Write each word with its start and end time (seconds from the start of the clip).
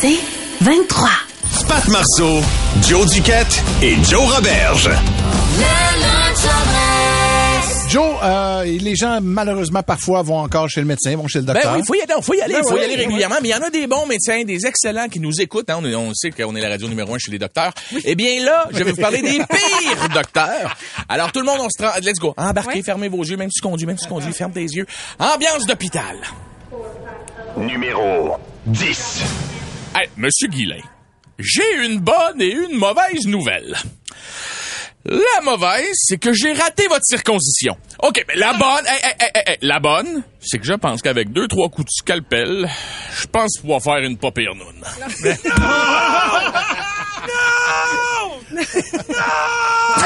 C'est 0.00 0.18
23. 0.60 1.08
Pat 1.68 1.88
Marceau, 1.88 2.40
Joe 2.82 3.10
Duquette 3.10 3.62
et 3.82 3.96
Joe 4.04 4.34
Roberge. 4.34 4.90
Joe, 7.88 8.16
euh, 8.24 8.64
les 8.64 8.96
gens, 8.96 9.20
malheureusement, 9.22 9.82
parfois 9.84 10.22
vont 10.22 10.38
encore 10.40 10.68
chez 10.68 10.80
le 10.80 10.86
médecin, 10.86 11.16
vont 11.16 11.28
chez 11.28 11.38
le 11.38 11.44
Ben 11.44 11.52
docteur. 11.54 11.74
oui, 11.74 11.80
il 11.82 11.86
faut 11.86 11.94
y 11.94 12.00
aller, 12.00 12.14
faut 12.22 12.34
y 12.34 12.40
aller, 12.42 12.54
Ben 12.54 12.64
faut 12.64 12.76
y 12.76 12.82
aller 12.82 12.96
régulièrement. 12.96 13.36
Mais 13.40 13.50
il 13.50 13.52
y 13.52 13.54
en 13.54 13.62
a 13.62 13.70
des 13.70 13.86
bons 13.86 14.04
médecins, 14.06 14.42
des 14.44 14.66
excellents 14.66 15.08
qui 15.08 15.20
nous 15.20 15.40
écoutent. 15.40 15.70
hein. 15.70 15.80
On, 15.84 16.12
sait 16.12 16.30
qu'on 16.32 16.56
est 16.56 16.60
la 16.60 16.70
radio 16.70 16.88
numéro 16.88 17.14
un 17.14 17.18
chez 17.18 17.30
les 17.30 17.38
docteurs. 17.38 17.72
Eh 18.04 18.14
bien 18.16 18.42
là, 18.44 18.66
je 18.72 18.82
vais 18.82 18.90
vous 18.90 19.00
parler 19.00 19.22
des 19.22 19.38
pires 19.38 20.08
docteurs. 20.14 20.76
Alors 21.08 21.30
tout 21.30 21.38
le 21.40 21.46
monde, 21.46 21.58
on 21.60 21.68
se 21.70 21.80
trans... 21.82 21.92
Let's 22.02 22.18
go. 22.18 22.34
Embarquez, 22.36 22.82
fermez 22.82 23.08
vos 23.08 23.22
yeux, 23.22 23.36
même 23.36 23.50
si 23.50 23.60
tu 23.60 23.68
conduis, 23.68 23.86
même 23.86 23.96
si 23.98 24.04
tu 24.04 24.10
conduis, 24.10 24.32
ferme 24.32 24.52
tes 24.52 24.62
yeux. 24.62 24.86
Ambiance 25.20 25.64
d'hôpital. 25.66 26.16
Numéro 27.56 28.36
10. 28.66 29.22
Hey, 29.94 30.08
Monsieur 30.16 30.48
Guillain, 30.48 30.80
j'ai 31.38 31.84
une 31.84 32.00
bonne 32.00 32.40
et 32.40 32.50
une 32.50 32.76
mauvaise 32.78 33.26
nouvelle. 33.26 33.76
La 35.04 35.42
mauvaise, 35.42 35.94
c'est 35.96 36.16
que 36.16 36.32
j'ai 36.32 36.54
raté 36.54 36.86
votre 36.88 37.04
circoncision. 37.04 37.76
OK, 38.02 38.24
mais 38.26 38.36
la 38.36 38.54
bonne, 38.54 38.86
hey, 38.86 39.00
hey, 39.02 39.12
hey, 39.20 39.30
hey, 39.34 39.42
hey, 39.48 39.58
la 39.60 39.80
bonne, 39.80 40.22
c'est 40.40 40.58
que 40.58 40.64
je 40.64 40.72
pense 40.72 41.02
qu'avec 41.02 41.30
deux, 41.30 41.46
trois 41.46 41.68
coups 41.68 41.84
de 41.84 41.90
scalpel, 41.90 42.70
je 43.20 43.26
pense 43.26 43.58
pouvoir 43.60 43.82
faire 43.82 43.98
une 43.98 44.16
pas 44.16 44.30
pire 44.30 44.54
noune. 44.54 44.82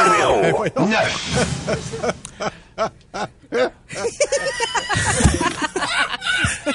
Numéro 0.05 0.65
9. 0.85 2.15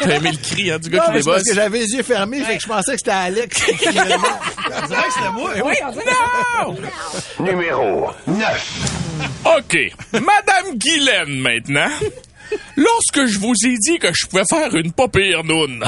T'as 0.04 0.16
aimé 0.16 0.32
le 0.32 0.38
cri, 0.38 0.72
hein, 0.72 0.80
du 0.80 0.90
gars 0.90 1.00
Non, 1.00 1.06
qui 1.06 1.12
mais 1.14 1.22
c'est 1.22 1.30
parce 1.30 1.44
débosse? 1.44 1.50
que 1.50 1.56
j'avais 1.56 1.80
les 1.80 1.90
yeux 1.94 2.04
fermés, 2.04 2.44
fait 2.44 2.58
que 2.58 2.64
je 2.64 2.68
pensais 2.68 2.92
que 2.94 2.98
c'était 2.98 3.12
Alex. 3.12 3.64
qui 3.64 3.76
criait 3.78 4.04
le 4.04 4.10
nom. 4.10 4.18
On 4.84 4.88
dirait 4.88 5.04
que 5.04 5.14
c'était 5.14 5.32
moi. 5.32 5.52
Oui. 5.64 5.76
Non! 7.40 7.45
Numéro 7.45 8.10
9. 8.28 8.80
OK. 9.58 9.78
Madame 10.14 10.78
Guylaine, 10.78 11.40
maintenant. 11.40 11.90
Lorsque 12.76 13.26
je 13.26 13.40
vous 13.40 13.54
ai 13.66 13.76
dit 13.78 13.98
que 14.00 14.10
je 14.14 14.28
pouvais 14.28 14.44
faire 14.50 14.76
une 14.76 14.92
pas 14.92 15.08
pire 15.08 15.44
noune, 15.44 15.84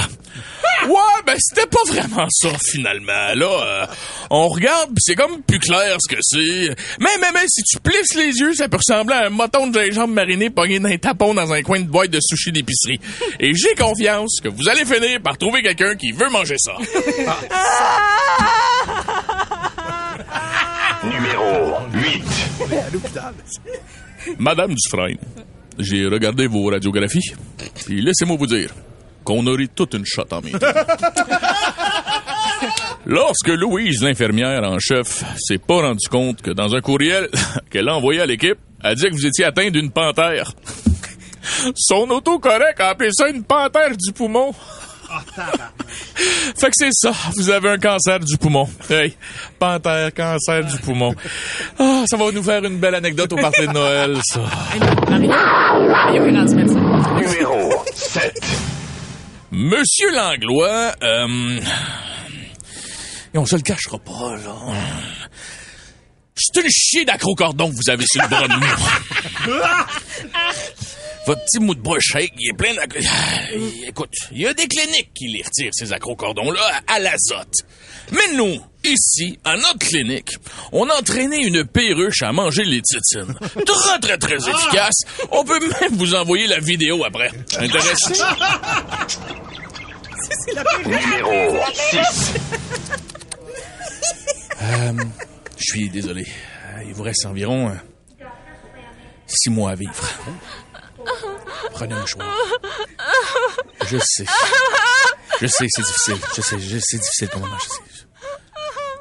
ouais, 0.88 1.22
ben 1.26 1.36
c'était 1.40 1.68
pas 1.68 1.84
vraiment 1.88 2.28
ça, 2.30 2.50
finalement. 2.72 3.34
Là, 3.36 3.46
euh, 3.46 3.86
on 4.30 4.48
regarde, 4.48 4.92
c'est 4.98 5.16
comme 5.16 5.42
plus 5.44 5.60
clair 5.60 5.98
ce 6.00 6.14
que 6.14 6.22
c'est. 6.22 6.76
Mais, 7.00 7.10
mais, 7.20 7.32
mais, 7.34 7.46
si 7.48 7.64
tu 7.64 7.80
plisses 7.80 8.16
les 8.16 8.34
yeux, 8.38 8.54
ça 8.54 8.68
peut 8.70 8.78
ressembler 8.78 9.16
à 9.16 9.28
un 9.28 9.30
moton 9.30 9.68
de 9.68 9.80
gingembre 9.80 10.14
mariné 10.14 10.50
pogné 10.50 10.80
d'un 10.80 10.98
tapon 10.98 11.34
dans 11.34 11.52
un 11.54 11.62
coin 11.62 11.80
de 11.80 11.86
boîte 11.86 12.12
de 12.12 12.20
sushi 12.22 12.52
d'épicerie. 12.52 13.00
Et 13.40 13.54
j'ai 13.54 13.76
confiance 13.76 14.40
que 14.44 14.50
vous 14.50 14.68
allez 14.70 14.86
finir 14.86 15.22
par 15.22 15.38
trouver 15.38 15.62
quelqu'un 15.62 15.96
qui 15.96 16.12
veut 16.12 16.30
manger 16.30 16.56
ça. 16.58 16.74
Numéro 21.04 21.76
8. 21.94 22.24
Madame 24.40 24.74
Dufresne, 24.74 25.18
j'ai 25.78 26.08
regardé 26.08 26.48
vos 26.48 26.66
radiographies, 26.66 27.34
puis 27.86 28.02
laissez-moi 28.02 28.38
vous 28.38 28.48
dire 28.48 28.70
qu'on 29.26 29.46
aurait 29.48 29.68
toute 29.68 29.96
une 29.96 30.06
shot 30.06 30.24
en 30.32 30.42
métro. 30.42 30.60
Lorsque 33.06 33.50
Louise, 33.50 34.02
l'infirmière 34.02 34.64
en 34.64 34.80
chef, 34.80 35.24
s'est 35.38 35.58
pas 35.58 35.82
rendu 35.82 36.08
compte 36.08 36.42
que 36.42 36.52
dans 36.52 36.74
un 36.74 36.82
courriel 36.82 37.30
qu'elle 37.70 37.90
a 37.90 37.96
envoyé 37.96 38.22
à 38.22 38.26
l'équipe, 38.26 38.58
elle 38.84 38.96
disait 38.96 39.10
que 39.10 39.16
vous 39.16 39.26
étiez 39.26 39.46
atteint 39.46 39.70
d'une 39.70 39.92
panthère. 39.92 40.52
Son 41.76 42.10
autocorrect 42.10 42.80
a 42.80 42.90
appelé 42.90 43.10
ça 43.14 43.28
une 43.30 43.44
panthère 43.44 43.96
du 43.96 44.12
poumon. 44.12 44.54
fait 46.58 46.68
que 46.68 46.74
c'est 46.74 46.90
ça, 46.92 47.12
vous 47.36 47.50
avez 47.50 47.70
un 47.70 47.78
cancer 47.78 48.20
du 48.20 48.38
poumon. 48.38 48.68
Hey, 48.90 49.16
panthère, 49.60 50.12
cancer 50.14 50.66
du 50.66 50.78
poumon. 50.78 51.14
Ah, 51.78 52.04
ça 52.08 52.18
va 52.18 52.32
nous 52.32 52.44
faire 52.44 52.64
une 52.64 52.80
belle 52.80 52.96
anecdote 52.96 53.32
au 53.34 53.36
party 53.36 53.68
de 53.68 53.72
Noël, 53.74 54.18
ça. 54.24 54.42
Numéro 57.16 57.84
7. 57.94 58.42
Monsieur 59.58 60.12
Langlois, 60.12 60.94
euh, 61.02 61.62
et 63.34 63.38
on 63.38 63.46
se 63.46 63.56
le 63.56 63.62
cachera 63.62 63.98
pas, 64.00 64.36
là. 64.36 64.54
C'est 66.36 66.62
une 66.62 66.70
chier 66.70 67.06
d'accrocordon 67.06 67.72
que 67.72 67.76
vous 67.76 67.90
avez 67.90 68.04
sur 68.06 68.22
le 68.22 68.28
bras 68.28 68.50
de 68.50 68.54
nous. 68.54 69.54
Votre 71.26 71.42
petit 71.46 71.60
mou 71.60 71.74
de 71.74 71.80
bras 71.80 71.96
shake, 72.02 72.34
il 72.38 72.50
est 72.50 72.58
plein 72.58 72.74
d'accro... 72.74 73.00
Écoute, 73.88 74.14
il 74.34 74.42
y 74.42 74.46
a 74.46 74.54
des 74.54 74.68
cliniques 74.68 75.14
qui 75.16 75.30
les 75.30 75.42
retirent, 75.42 75.72
ces 75.74 75.94
accrocordons-là, 75.94 76.82
à 76.88 77.00
l'azote. 77.00 77.56
Mais 78.12 78.36
nous, 78.36 78.60
ici, 78.84 79.40
à 79.46 79.56
notre 79.56 79.80
clinique, 79.80 80.32
on 80.74 80.90
a 80.90 81.00
entraîné 81.00 81.38
une 81.38 81.64
perruche 81.64 82.24
à 82.24 82.34
manger 82.34 82.66
les 82.66 82.82
titines. 82.82 83.34
Très, 83.66 84.00
très, 84.00 84.18
très 84.18 84.36
efficace. 84.36 85.00
On 85.32 85.46
peut 85.46 85.60
même 85.60 85.96
vous 85.96 86.14
envoyer 86.14 86.46
la 86.48 86.60
vidéo 86.60 87.06
après. 87.06 87.32
Intéressé? 87.58 88.22
Numéro 90.86 91.58
6. 91.74 92.34
Je 95.58 95.64
suis 95.64 95.90
désolé. 95.90 96.28
Euh, 96.76 96.84
Il 96.88 96.94
vous 96.94 97.04
reste 97.04 97.26
environ 97.26 97.70
euh, 97.70 98.26
six 99.26 99.50
mois 99.50 99.72
à 99.72 99.76
vivre. 99.76 99.94
Prenez 101.72 101.94
un 101.96 102.06
choix. 102.06 102.26
Je 103.88 103.98
sais. 103.98 104.26
Je 105.42 105.48
sais, 105.48 105.66
c'est 105.70 105.82
difficile. 105.82 106.18
Je 106.36 106.42
sais, 106.42 106.60
je 106.60 106.78
sais, 106.78 106.82
c'est 106.82 106.98
difficile 106.98 107.30
pour 107.30 107.40
moi. 107.42 107.58
Je 107.64 107.70
sais. 107.70 107.82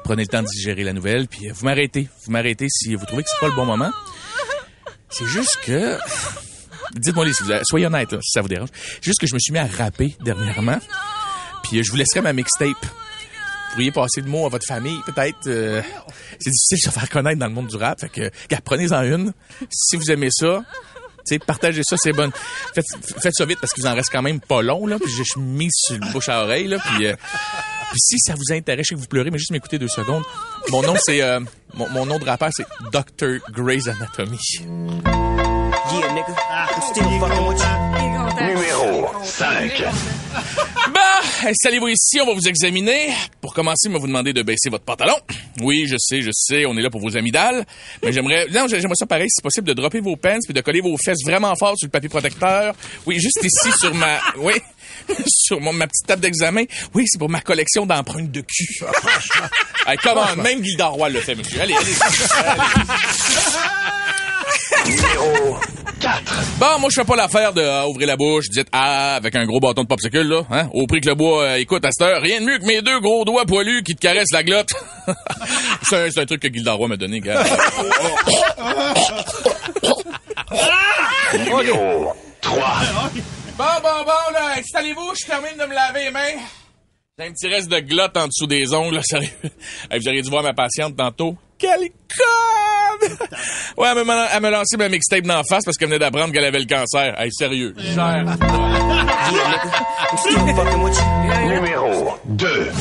Prenez 0.03 0.23
le 0.23 0.27
temps 0.27 0.41
de 0.43 0.47
digérer 0.47 0.83
la 0.83 0.93
nouvelle, 0.93 1.27
puis 1.27 1.49
euh, 1.49 1.53
vous 1.53 1.65
m'arrêtez. 1.65 2.07
Vous 2.25 2.31
m'arrêtez 2.31 2.67
si 2.69 2.93
vous 2.95 3.05
trouvez 3.05 3.23
que 3.23 3.29
c'est 3.29 3.39
pas 3.39 3.47
le 3.47 3.55
bon 3.55 3.65
moment. 3.65 3.91
C'est 5.09 5.25
juste 5.25 5.57
que... 5.63 5.97
Dites-moi, 6.93 7.25
soyez 7.63 7.87
honnête, 7.87 8.11
là, 8.11 8.19
si 8.21 8.31
ça 8.31 8.41
vous 8.41 8.47
dérange. 8.47 8.69
Juste 9.01 9.19
que 9.19 9.27
je 9.27 9.33
me 9.33 9.39
suis 9.39 9.51
mis 9.51 9.59
à 9.59 9.65
rapper 9.65 10.15
dernièrement. 10.21 10.79
Puis 11.67 11.79
euh, 11.79 11.83
je 11.83 11.91
vous 11.91 11.97
laisserai 11.97 12.21
ma 12.21 12.33
mixtape. 12.33 12.69
Vous 12.81 13.71
pourriez 13.71 13.91
passer 13.91 14.21
le 14.21 14.27
mot 14.27 14.45
à 14.45 14.49
votre 14.49 14.65
famille, 14.65 14.99
peut-être. 15.05 15.47
euh, 15.47 15.81
c'est 16.39 16.49
difficile 16.49 16.77
de 16.77 16.83
se 16.83 16.89
faire 16.91 17.09
connaître 17.09 17.39
dans 17.39 17.47
le 17.47 17.53
monde 17.53 17.67
du 17.67 17.75
rap. 17.75 17.99
Fait 17.99 18.09
que, 18.09 18.55
prenez-en 18.63 19.03
une. 19.03 19.33
Si 19.69 19.97
vous 19.97 20.11
aimez 20.11 20.29
ça, 20.31 20.63
partagez 21.45 21.81
ça, 21.83 21.97
c'est 21.97 22.13
bon. 22.13 22.31
Faites, 22.73 22.85
faites 23.21 23.33
ça 23.35 23.45
vite 23.45 23.59
parce 23.59 23.73
qu'il 23.73 23.83
vous 23.83 23.89
en 23.89 23.95
reste 23.95 24.09
quand 24.11 24.21
même 24.21 24.39
pas 24.39 24.61
long, 24.61 24.87
là. 24.87 24.97
Puis 24.97 25.11
je 25.11 25.23
suis 25.23 25.41
mis 25.41 25.69
sur 25.71 25.97
le 25.97 26.11
bouche 26.11 26.29
à 26.29 26.43
oreille, 26.43 26.67
là. 26.67 26.77
Puis, 26.79 27.07
euh, 27.07 27.15
puis 27.91 27.99
si 27.99 28.19
ça 28.19 28.35
vous 28.35 28.53
intéresse, 28.53 28.85
je 28.85 28.89
sais 28.89 28.95
que 28.95 29.01
vous 29.01 29.07
pleurez, 29.07 29.31
mais 29.31 29.39
juste 29.39 29.51
m'écouter 29.51 29.77
deux 29.77 29.89
secondes. 29.89 30.23
Mon 30.69 30.81
nom, 30.81 30.95
c'est, 30.97 31.21
mon, 31.73 32.05
nom 32.05 32.17
de 32.17 32.25
rappeur, 32.25 32.49
c'est 32.55 32.65
Dr. 32.91 33.39
Grey's 33.51 33.87
Anatomy. 33.87 34.39
Numéro 36.95 37.53
5. 39.25 39.83
Bah, 40.93 41.49
installez-vous 41.49 41.87
ici, 41.87 42.19
on 42.21 42.27
va 42.27 42.33
vous 42.33 42.47
examiner. 42.47 43.13
Pour 43.41 43.53
commencer, 43.53 43.87
on 43.89 43.93
va 43.93 43.99
vous 43.99 44.07
demander 44.07 44.33
de 44.33 44.43
baisser 44.43 44.69
votre 44.69 44.83
pantalon. 44.83 45.15
Oui, 45.61 45.85
je 45.87 45.95
sais, 45.97 46.21
je 46.21 46.29
sais, 46.31 46.65
on 46.65 46.77
est 46.77 46.81
là 46.81 46.89
pour 46.89 47.01
vos 47.01 47.17
amygdales. 47.17 47.65
Mais 48.03 48.13
j'aimerais, 48.13 48.47
non, 48.51 48.67
j'aimerais 48.67 48.95
ça 48.95 49.05
pareil, 49.05 49.29
si 49.29 49.41
possible, 49.41 49.67
de 49.67 49.73
dropper 49.73 49.99
vos 49.99 50.15
pants 50.15 50.37
puis 50.43 50.53
de 50.53 50.61
coller 50.61 50.81
vos 50.81 50.95
fesses 51.03 51.23
vraiment 51.25 51.55
fort 51.55 51.75
sur 51.77 51.87
le 51.87 51.91
papier 51.91 52.09
protecteur. 52.09 52.75
Oui, 53.05 53.19
juste 53.19 53.39
ici 53.43 53.71
sur 53.79 53.93
ma, 53.95 54.19
oui, 54.37 54.53
sur 55.27 55.59
mon, 55.59 55.73
ma 55.73 55.87
petite 55.87 56.05
table 56.05 56.21
d'examen. 56.21 56.63
Oui, 56.93 57.05
c'est 57.07 57.17
pour 57.17 57.29
ma 57.29 57.41
collection 57.41 57.85
d'empreintes 57.85 58.31
de 58.31 58.41
cul. 58.41 58.67
hey, 59.87 59.97
comment, 60.03 60.35
même 60.35 60.61
Roy 60.81 61.09
le 61.09 61.19
fait, 61.19 61.35
monsieur. 61.35 61.61
Allez, 61.61 61.73
allez. 61.73 61.93
Numéro 64.85 65.57
4. 65.99 66.23
Bon, 66.59 66.79
moi, 66.79 66.89
je 66.91 67.01
fais 67.01 67.05
pas 67.05 67.15
l'affaire 67.15 67.53
de 67.53 67.61
ah, 67.61 67.87
ouvrir 67.87 68.07
la 68.07 68.15
bouche, 68.15 68.45
dites 68.49 68.67
ah 68.71 69.15
avec 69.15 69.35
un 69.35 69.45
gros 69.45 69.59
bâton 69.59 69.83
de 69.83 69.87
popsicle, 69.87 70.21
là. 70.21 70.43
Hein? 70.51 70.69
Au 70.73 70.85
prix 70.85 71.01
que 71.01 71.09
le 71.09 71.15
bois 71.15 71.43
euh, 71.43 71.55
écoute 71.55 71.83
à 71.85 71.89
cette 71.91 72.07
heure, 72.07 72.21
rien 72.21 72.39
de 72.41 72.45
mieux 72.45 72.57
que 72.59 72.65
mes 72.65 72.81
deux 72.81 72.99
gros 72.99 73.25
doigts 73.25 73.45
poilus 73.45 73.83
qui 73.83 73.95
te 73.95 74.01
caressent 74.01 74.31
la 74.31 74.43
glotte. 74.43 74.69
c'est 75.83 76.17
un, 76.17 76.25
truc 76.25 76.41
que 76.41 76.53
Gilda 76.53 76.73
Roy 76.73 76.87
m'a 76.87 76.97
donné, 76.97 77.19
gars. 77.19 77.43
Numéro 81.33 82.13
3. 82.41 82.65
bon, 83.57 83.63
bon, 83.81 84.03
bon, 84.05 84.33
là, 84.33 84.55
installez-vous, 84.57 85.13
je 85.19 85.25
termine 85.25 85.57
de 85.59 85.65
me 85.65 85.73
laver 85.73 86.05
les 86.05 86.11
mains. 86.11 86.41
J'ai 87.17 87.25
un 87.25 87.31
petit 87.31 87.47
reste 87.47 87.69
de 87.69 87.79
glotte 87.79 88.17
en 88.17 88.27
dessous 88.27 88.45
des 88.45 88.73
ongles, 88.73 88.95
là, 88.95 89.01
sérieux. 89.03 89.29
Vous 89.43 90.07
auriez 90.07 90.21
dû 90.21 90.29
voir 90.29 90.43
ma 90.43 90.53
patiente 90.53 90.95
tantôt. 90.97 91.37
Quelle 91.57 91.89
conne! 91.89 93.17
Ouais, 93.77 93.89
elle 93.95 94.05
m'a 94.05 94.27
elle 94.33 94.41
m'a 94.41 94.49
lancé 94.51 94.77
ma 94.77 94.89
mixtape 94.89 95.23
d'en 95.23 95.43
face 95.43 95.63
parce 95.65 95.77
qu'elle 95.77 95.89
venait 95.89 95.99
d'apprendre 95.99 96.33
qu'elle 96.33 96.45
avait 96.45 96.59
le 96.59 96.65
cancer. 96.65 97.19
Hey, 97.19 97.31
sérieux. 97.31 97.73
Cher. 97.77 98.25
Numéro 101.47 102.17
2. 102.25 102.71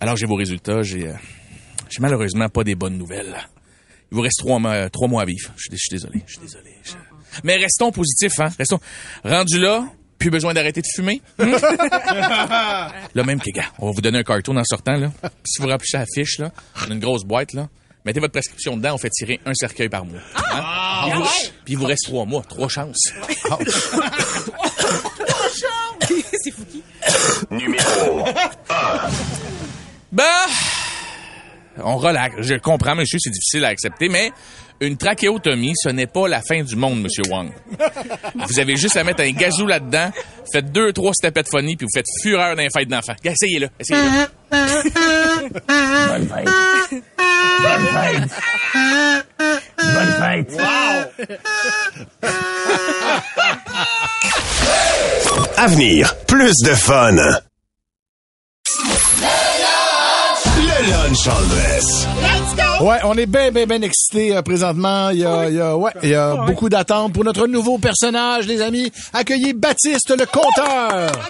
Alors, 0.00 0.16
j'ai 0.16 0.26
vos 0.26 0.34
résultats. 0.36 0.82
J'ai 0.82 1.08
euh, 1.08 1.14
j'ai 1.88 2.00
malheureusement 2.00 2.48
pas 2.48 2.64
des 2.64 2.74
bonnes 2.74 2.96
nouvelles. 2.98 3.36
Il 4.10 4.16
vous 4.16 4.22
reste 4.22 4.38
trois 4.38 4.58
mois, 4.58 4.88
trois 4.90 5.08
mois 5.08 5.22
à 5.22 5.24
vivre. 5.24 5.50
Je 5.56 5.62
suis, 5.62 5.70
je 5.72 5.76
suis 5.76 5.90
désolé. 5.90 6.22
Je 6.26 6.32
suis 6.32 6.40
désolé. 6.42 6.74
Mais 7.44 7.56
restons 7.56 7.92
positifs, 7.92 8.38
hein. 8.40 8.48
Restons. 8.58 8.80
Rendu 9.24 9.58
là, 9.58 9.84
plus 10.20 10.30
besoin 10.30 10.54
d'arrêter 10.54 10.82
de 10.82 10.86
fumer. 10.94 11.20
Là 11.38 13.24
même 13.24 13.40
que, 13.40 13.50
gars, 13.50 13.72
on 13.78 13.86
va 13.86 13.92
vous 13.92 14.02
donner 14.02 14.18
un 14.18 14.22
cartoon 14.22 14.56
en 14.56 14.64
sortant, 14.64 14.96
là. 14.96 15.10
Puis 15.22 15.30
si 15.46 15.62
vous 15.62 15.66
remplissez 15.66 15.96
la 15.96 16.04
fiche, 16.14 16.38
là, 16.38 16.52
on 16.86 16.90
a 16.90 16.94
une 16.94 17.00
grosse 17.00 17.24
boîte, 17.24 17.54
là. 17.54 17.68
Mettez 18.04 18.20
votre 18.20 18.32
prescription 18.32 18.76
dedans, 18.76 18.94
on 18.94 18.98
fait 18.98 19.10
tirer 19.10 19.40
un 19.44 19.54
cercueil 19.54 19.88
par 19.88 20.04
mois. 20.04 20.20
Hein? 20.36 21.02
Puis, 21.02 21.10
il 21.10 21.16
vous, 21.16 21.24
puis 21.64 21.74
il 21.74 21.78
vous 21.78 21.86
reste 21.86 22.04
trois 22.04 22.24
mois, 22.24 22.42
trois 22.48 22.68
chances. 22.68 23.12
Numéro 27.50 28.24
Ben, 30.12 30.24
on 31.78 31.96
relaxe. 31.96 32.36
Je 32.40 32.54
comprends, 32.54 32.94
monsieur, 32.94 33.18
c'est 33.20 33.30
difficile 33.30 33.64
à 33.64 33.68
accepter, 33.68 34.08
mais 34.08 34.30
une 34.80 34.96
trachéotomie, 34.96 35.72
ce 35.76 35.90
n'est 35.90 36.06
pas 36.06 36.26
la 36.28 36.40
fin 36.40 36.62
du 36.62 36.74
monde, 36.76 37.02
monsieur 37.02 37.22
Wang. 37.30 37.50
Vous 38.48 38.58
avez 38.58 38.76
juste 38.76 38.96
à 38.96 39.04
mettre 39.04 39.22
un 39.22 39.30
gazou 39.30 39.66
là-dedans, 39.66 40.10
faites 40.52 40.72
deux, 40.72 40.92
trois 40.92 41.12
stepettes 41.12 41.46
de 41.46 41.58
funny, 41.58 41.76
puis 41.76 41.86
vous 41.86 41.98
faites 41.98 42.06
fureur 42.22 42.56
d'un 42.56 42.68
fête 42.74 42.88
d'enfant. 42.88 43.14
Essayez-le, 43.22 43.68
essayez-le. 43.78 44.26
Avenir, 55.56 56.16
plus 56.26 56.54
de 56.64 56.74
fun. 56.74 57.16
Le 60.80 60.86
lunch 60.86 61.26
en 61.26 61.42
dress. 61.48 62.06
Ouais, 62.80 62.96
on 63.04 63.14
est 63.18 63.26
bien, 63.26 63.50
bien, 63.50 63.66
bien 63.66 63.82
excités 63.82 64.34
euh, 64.34 64.40
présentement. 64.40 65.10
Il 65.10 65.18
y 65.18 65.26
a, 65.26 65.48
il 65.50 65.56
y 65.56 65.60
a, 65.60 65.76
ouais, 65.76 65.90
il 66.02 66.08
y 66.08 66.14
a 66.14 66.36
beaucoup 66.46 66.70
d'attentes 66.70 67.12
pour 67.12 67.22
notre 67.22 67.46
nouveau 67.46 67.76
personnage, 67.76 68.46
les 68.46 68.62
amis. 68.62 68.90
Accueillez 69.12 69.52
Baptiste 69.52 70.14
le 70.18 70.24
compteur. 70.24 71.12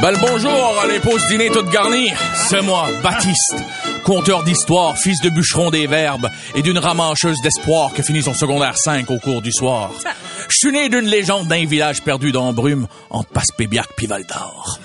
Ben 0.00 0.12
le 0.12 0.16
bonjour, 0.16 0.74
les 0.88 0.98
pauses 0.98 1.26
dîner 1.26 1.50
toutes 1.50 1.68
garnies. 1.68 2.10
C'est 2.48 2.62
moi, 2.62 2.86
Baptiste, 3.02 3.54
conteur 4.02 4.44
d'histoire, 4.44 4.96
fils 4.96 5.20
de 5.20 5.28
bûcheron 5.28 5.68
des 5.70 5.86
verbes 5.86 6.30
et 6.54 6.62
d'une 6.62 6.78
ramancheuse 6.78 7.36
d'espoir 7.42 7.92
qui 7.92 8.02
finit 8.02 8.22
son 8.22 8.32
secondaire 8.32 8.78
5 8.78 9.10
au 9.10 9.18
cours 9.18 9.42
du 9.42 9.52
soir. 9.52 9.90
Je 10.50 10.56
suis 10.68 10.72
né 10.72 10.88
d'une 10.88 11.06
légende 11.06 11.46
d'un 11.48 11.64
village 11.64 12.02
perdu 12.02 12.32
dans 12.32 12.52
brume 12.52 12.86
entre 13.08 13.30
Passepébiac 13.30 13.86
puis 13.96 14.06
Val 14.06 14.24
d'Or. 14.26 14.78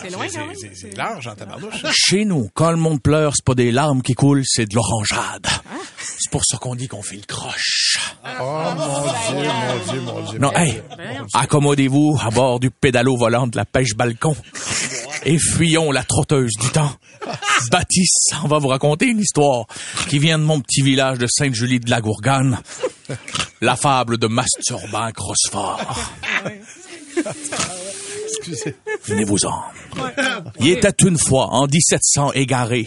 C'est 0.00 0.10
loin. 0.10 0.26
C'est- 0.28 0.70
C'est 0.74 0.96
large 0.96 1.26
en 1.26 1.34
tabarnouche. 1.34 1.82
Chez 1.92 2.24
nous, 2.24 2.48
quand 2.54 2.70
le 2.70 2.76
monde 2.76 3.02
pleure, 3.02 3.32
c'est 3.34 3.44
pas 3.44 3.54
des 3.54 3.70
larmes 3.72 4.02
qui 4.02 4.14
coulent, 4.14 4.44
c'est 4.46 4.66
de 4.66 4.74
l'orangeade. 4.74 5.46
C'est 6.18 6.30
pour 6.30 6.44
ça 6.44 6.58
qu'on 6.58 6.74
dit 6.74 6.86
qu'on 6.88 7.02
fait 7.02 7.16
le 7.16 7.22
croche. 7.26 7.98
Oh 8.40 8.62
mon 8.76 9.02
Dieu, 9.02 9.50
mon 9.50 9.92
Dieu, 9.92 10.00
mon 10.02 10.30
Dieu. 10.30 10.38
Non, 10.38 10.52
hey, 10.54 10.80
accommodez-vous 11.34 12.18
à 12.24 12.30
bord 12.30 12.60
du 12.60 12.70
pédalo 12.70 13.16
volant 13.16 13.46
de 13.46 13.56
la 13.56 13.64
pêche 13.64 13.94
balcon 13.96 14.36
et 15.24 15.38
fuyons 15.38 15.90
la 15.90 16.04
trotteuse 16.04 16.52
du 16.60 16.68
temps. 16.70 16.92
Baptiste, 17.70 18.34
on 18.44 18.48
va 18.48 18.58
vous 18.58 18.68
raconter 18.68 19.06
une 19.06 19.18
histoire 19.20 19.66
qui 20.08 20.18
vient 20.18 20.38
de 20.38 20.44
mon 20.44 20.60
petit 20.60 20.82
village 20.82 21.18
de 21.18 21.26
Sainte-Julie 21.26 21.80
de 21.80 21.90
la 21.90 22.00
Gourgane. 22.00 22.58
La 23.62 23.76
fable 23.76 24.16
de 24.16 24.26
Masturbant 24.26 25.12
Crossfort. 25.12 25.84
Excusez. 28.26 28.74
Venez-vous-en. 29.04 29.62
Il 30.60 30.70
était 30.70 31.04
une 31.04 31.18
fois, 31.18 31.48
en 31.50 31.66
1700, 31.66 32.32
égaré. 32.32 32.86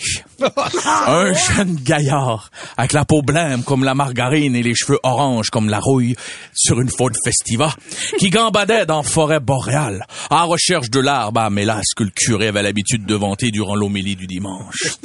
Un 1.05 1.31
jeune 1.33 1.75
gaillard, 1.75 2.49
avec 2.75 2.93
la 2.93 3.05
peau 3.05 3.21
blême 3.21 3.63
comme 3.63 3.83
la 3.83 3.93
margarine 3.93 4.55
et 4.55 4.63
les 4.63 4.73
cheveux 4.73 4.97
oranges 5.03 5.51
comme 5.51 5.69
la 5.69 5.79
rouille, 5.79 6.15
sur 6.55 6.81
une 6.81 6.89
faune 6.89 7.13
festiva, 7.23 7.71
qui 8.17 8.31
gambadait 8.31 8.87
dans 8.87 9.03
forêt 9.03 9.39
boréale, 9.39 10.07
à 10.31 10.43
recherche 10.43 10.89
de 10.89 10.99
l'arbre 10.99 11.41
à 11.41 11.51
mélasse 11.51 11.93
que 11.95 12.03
le 12.03 12.11
curé 12.11 12.47
avait 12.47 12.63
l'habitude 12.63 13.05
de 13.05 13.15
vanter 13.15 13.51
durant 13.51 13.75
l'homélie 13.75 14.15
du 14.15 14.25
dimanche. 14.25 14.97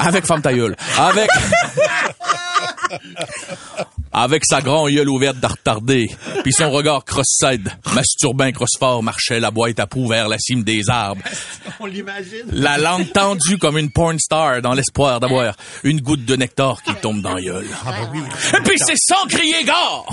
Avec 0.00 0.26
femme 0.26 0.42
ta 0.42 0.52
gueule. 0.52 0.76
Avec... 0.98 1.30
Avec 4.18 4.46
sa 4.46 4.62
grande 4.62 4.90
gueule 4.90 5.10
ouverte 5.10 5.38
de 5.40 5.46
retardé, 5.46 6.10
puis 6.42 6.50
son 6.50 6.70
regard 6.70 7.04
cross-side, 7.04 7.70
masturbin 7.94 8.50
crossfort 8.50 9.02
marchait 9.02 9.40
la 9.40 9.50
boîte 9.50 9.78
à 9.78 9.86
poux 9.86 10.08
vers 10.08 10.26
la 10.26 10.38
cime 10.38 10.64
des 10.64 10.88
arbres. 10.88 11.20
On 11.80 11.84
l'imagine. 11.84 12.46
La 12.50 12.78
langue 12.78 13.12
tendue 13.12 13.58
comme 13.58 13.76
une 13.76 13.90
porn 13.90 14.18
star 14.18 14.62
dans 14.62 14.72
l'espoir 14.72 15.20
d'avoir 15.20 15.54
une 15.84 16.00
goutte 16.00 16.24
de 16.24 16.34
nectar 16.34 16.82
qui 16.82 16.94
tombe 16.94 17.20
dans 17.20 17.34
la 17.34 17.42
gueule. 17.42 17.66
Et 17.66 18.62
puis 18.62 18.78
c'est 18.78 18.96
sans 18.96 19.26
crier 19.28 19.64
gare 19.64 20.06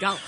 Garde. 0.00 0.18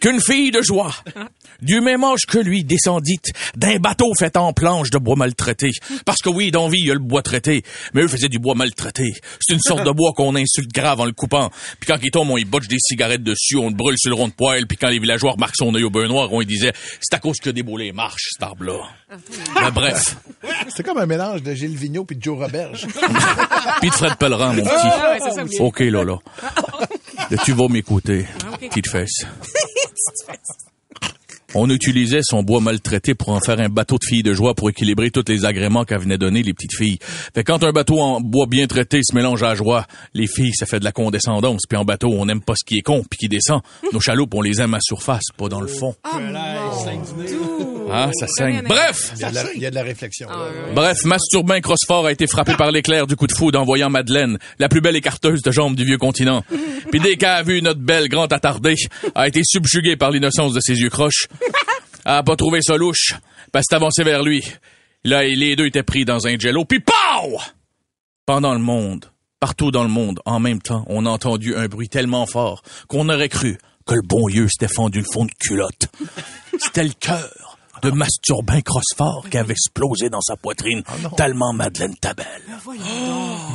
Qu'une 0.00 0.20
fille 0.20 0.50
de 0.50 0.62
joie, 0.62 0.94
du 1.62 1.80
même 1.80 2.04
âge 2.04 2.26
que 2.26 2.38
lui, 2.38 2.64
descendit 2.64 3.18
d'un 3.56 3.78
bateau 3.78 4.12
fait 4.18 4.36
en 4.36 4.52
planche 4.52 4.90
de 4.90 4.98
bois 4.98 5.16
maltraité. 5.16 5.70
Parce 6.04 6.20
que 6.20 6.28
oui, 6.28 6.50
dans 6.50 6.68
vie, 6.68 6.80
il 6.80 6.86
y 6.86 6.90
a 6.90 6.94
le 6.94 7.00
bois 7.00 7.22
traité, 7.22 7.62
mais 7.94 8.02
eux 8.02 8.08
faisaient 8.08 8.28
du 8.28 8.38
bois 8.38 8.54
maltraité. 8.54 9.12
C'est 9.40 9.54
une 9.54 9.60
sorte 9.60 9.84
de 9.84 9.90
bois 9.90 10.12
qu'on 10.16 10.34
insulte 10.34 10.72
grave 10.72 11.00
en 11.00 11.04
le 11.04 11.12
coupant. 11.12 11.50
Puis 11.78 11.86
quand 11.88 11.98
il 12.02 12.10
tombe, 12.10 12.30
on 12.30 12.36
y 12.36 12.44
botche 12.44 12.68
des 12.68 12.78
cigarettes 12.78 13.22
dessus, 13.22 13.56
on 13.56 13.68
le 13.68 13.74
brûle 13.74 13.96
sur 13.98 14.10
le 14.10 14.16
rond 14.16 14.28
de 14.28 14.32
poêle, 14.32 14.66
puis 14.66 14.76
quand 14.76 14.88
les 14.88 14.98
villageois 14.98 15.32
remarquent 15.32 15.56
son 15.56 15.74
œil 15.74 15.84
au 15.84 15.90
beurre 15.90 16.08
noir, 16.08 16.32
on 16.32 16.40
lui 16.40 16.46
disait, 16.46 16.72
c'est 17.00 17.14
à 17.14 17.18
cause 17.18 17.38
que 17.38 17.50
des 17.50 17.62
boulets 17.62 17.92
marchent, 17.92 18.28
cet 18.32 18.42
arbre-là. 18.42 18.80
Mais 19.60 19.70
bref, 19.70 20.16
C'était 20.68 20.82
comme 20.84 20.98
un 20.98 21.06
mélange 21.06 21.42
de 21.42 21.52
Gilles 21.54 21.76
Vigneault 21.76 22.04
puis 22.04 22.16
de 22.16 22.22
Joe 22.22 22.38
Roberge. 22.38 22.86
puis 23.80 23.90
de 23.90 23.94
Fred 23.94 24.16
Pellerin, 24.16 24.54
mon 24.54 24.62
petit. 24.62 24.70
Ah, 24.72 25.12
ouais, 25.12 25.18
c'est 25.22 25.34
ça. 25.34 25.44
oui. 25.44 25.56
OK, 25.60 25.80
là, 25.80 26.04
là. 26.04 26.18
Tu 27.44 27.52
vas 27.52 27.68
m'écouter, 27.68 28.26
petite 28.60 28.88
fesse. 28.88 29.24
On 31.54 31.68
utilisait 31.68 32.20
son 32.22 32.44
bois 32.44 32.60
maltraité 32.60 33.14
pour 33.14 33.30
en 33.30 33.40
faire 33.40 33.58
un 33.58 33.68
bateau 33.68 33.96
de 33.98 34.04
filles 34.04 34.22
de 34.22 34.34
joie 34.34 34.54
pour 34.54 34.70
équilibrer 34.70 35.10
tous 35.10 35.24
les 35.26 35.44
agréments 35.44 35.84
qu'elle 35.84 35.98
venait 35.98 36.18
donner 36.18 36.44
les 36.44 36.54
petites 36.54 36.76
filles. 36.76 36.98
Fait 37.34 37.42
quand 37.42 37.64
un 37.64 37.72
bateau 37.72 38.00
en 38.00 38.20
bois 38.20 38.46
bien 38.46 38.68
traité 38.68 39.00
se 39.02 39.14
mélange 39.14 39.42
à 39.42 39.56
joie, 39.56 39.86
les 40.14 40.28
filles, 40.28 40.54
ça 40.54 40.66
fait 40.66 40.78
de 40.78 40.84
la 40.84 40.92
condescendance. 40.92 41.62
Puis 41.68 41.76
en 41.76 41.84
bateau, 41.84 42.08
on 42.12 42.24
n'aime 42.24 42.40
pas 42.40 42.54
ce 42.56 42.64
qui 42.64 42.78
est 42.78 42.82
con 42.82 43.02
puis 43.08 43.18
qui 43.18 43.28
descend. 43.28 43.62
Nos 43.92 44.00
chaloupes, 44.00 44.32
on 44.34 44.42
les 44.42 44.60
aime 44.60 44.74
à 44.74 44.80
surface, 44.80 45.24
pas 45.36 45.48
dans 45.48 45.60
le 45.60 45.66
fond. 45.66 45.96
Ah, 47.92 48.10
ça 48.12 48.26
saigne. 48.26 48.62
Bref! 48.62 49.12
Il 49.16 49.20
y 49.20 49.24
a 49.24 49.30
de 49.30 49.34
la, 49.34 49.52
il 49.54 49.60
y 49.62 49.66
a 49.66 49.70
de 49.70 49.74
la 49.74 49.82
réflexion. 49.82 50.28
là. 50.28 50.48
Bref, 50.74 50.98
Masturbin 51.04 51.60
Crossfort 51.60 52.06
a 52.06 52.12
été 52.12 52.26
frappé 52.26 52.54
par 52.54 52.70
l'éclair 52.70 53.06
du 53.06 53.16
coup 53.16 53.26
de 53.26 53.32
foudre 53.32 53.60
en 53.60 53.64
voyant 53.64 53.90
Madeleine, 53.90 54.38
la 54.58 54.68
plus 54.68 54.80
belle 54.80 54.96
écarteuse 54.96 55.42
de 55.42 55.50
jambes 55.50 55.74
du 55.76 55.84
vieux 55.84 55.98
continent. 55.98 56.44
Puis 56.90 57.00
dès 57.00 57.16
qu'elle 57.16 57.28
a 57.28 57.42
vu 57.42 57.62
notre 57.62 57.80
belle 57.80 58.08
grande 58.08 58.32
attardée, 58.32 58.76
a 59.14 59.28
été 59.28 59.42
subjuguée 59.44 59.96
par 59.96 60.10
l'innocence 60.10 60.52
de 60.52 60.60
ses 60.60 60.80
yeux 60.80 60.90
croches. 60.90 61.26
Elle 62.04 62.12
a 62.12 62.22
pas 62.22 62.36
trouvé 62.36 62.60
ça 62.62 62.76
louche, 62.76 63.14
parce 63.52 63.66
que 63.66 63.76
avancé 63.76 64.04
vers 64.04 64.22
lui. 64.22 64.44
Là, 65.04 65.22
les 65.24 65.56
deux 65.56 65.66
étaient 65.66 65.82
pris 65.82 66.04
dans 66.04 66.26
un 66.26 66.38
jello, 66.38 66.64
puis 66.64 66.80
POW! 66.80 67.38
Pendant 68.26 68.52
le 68.52 68.60
monde, 68.60 69.06
partout 69.40 69.70
dans 69.70 69.82
le 69.82 69.88
monde, 69.88 70.20
en 70.26 70.38
même 70.38 70.60
temps, 70.60 70.84
on 70.88 71.06
a 71.06 71.10
entendu 71.10 71.54
un 71.56 71.66
bruit 71.66 71.88
tellement 71.88 72.26
fort 72.26 72.62
qu'on 72.88 73.08
aurait 73.08 73.30
cru 73.30 73.58
que 73.86 73.94
le 73.94 74.02
bon 74.02 74.28
Dieu 74.28 74.46
s'était 74.48 74.72
fendu 74.72 74.98
le 75.00 75.06
fond 75.12 75.24
de 75.24 75.30
culotte. 75.40 75.88
C'était 76.58 76.84
le 76.84 76.92
cœur 76.98 77.49
de 77.82 77.90
Masturbin 77.90 78.60
Crossfort 78.60 79.26
qui 79.30 79.38
avait 79.38 79.52
explosé 79.52 80.08
dans 80.08 80.20
sa 80.20 80.36
poitrine, 80.36 80.82
tellement 81.16 81.52
Madeleine 81.52 81.94
Tabelle. 81.96 82.26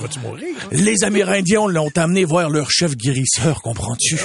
Vas-tu 0.02 0.20
mourir? 0.20 0.56
Les 0.72 1.04
Amérindiens 1.04 1.68
l'ont 1.68 1.92
amené 1.96 2.26
voir 2.26 2.50
leur 2.50 2.70
chef 2.72 2.96
guérisseur, 2.96 3.62
comprends-tu? 3.62 4.18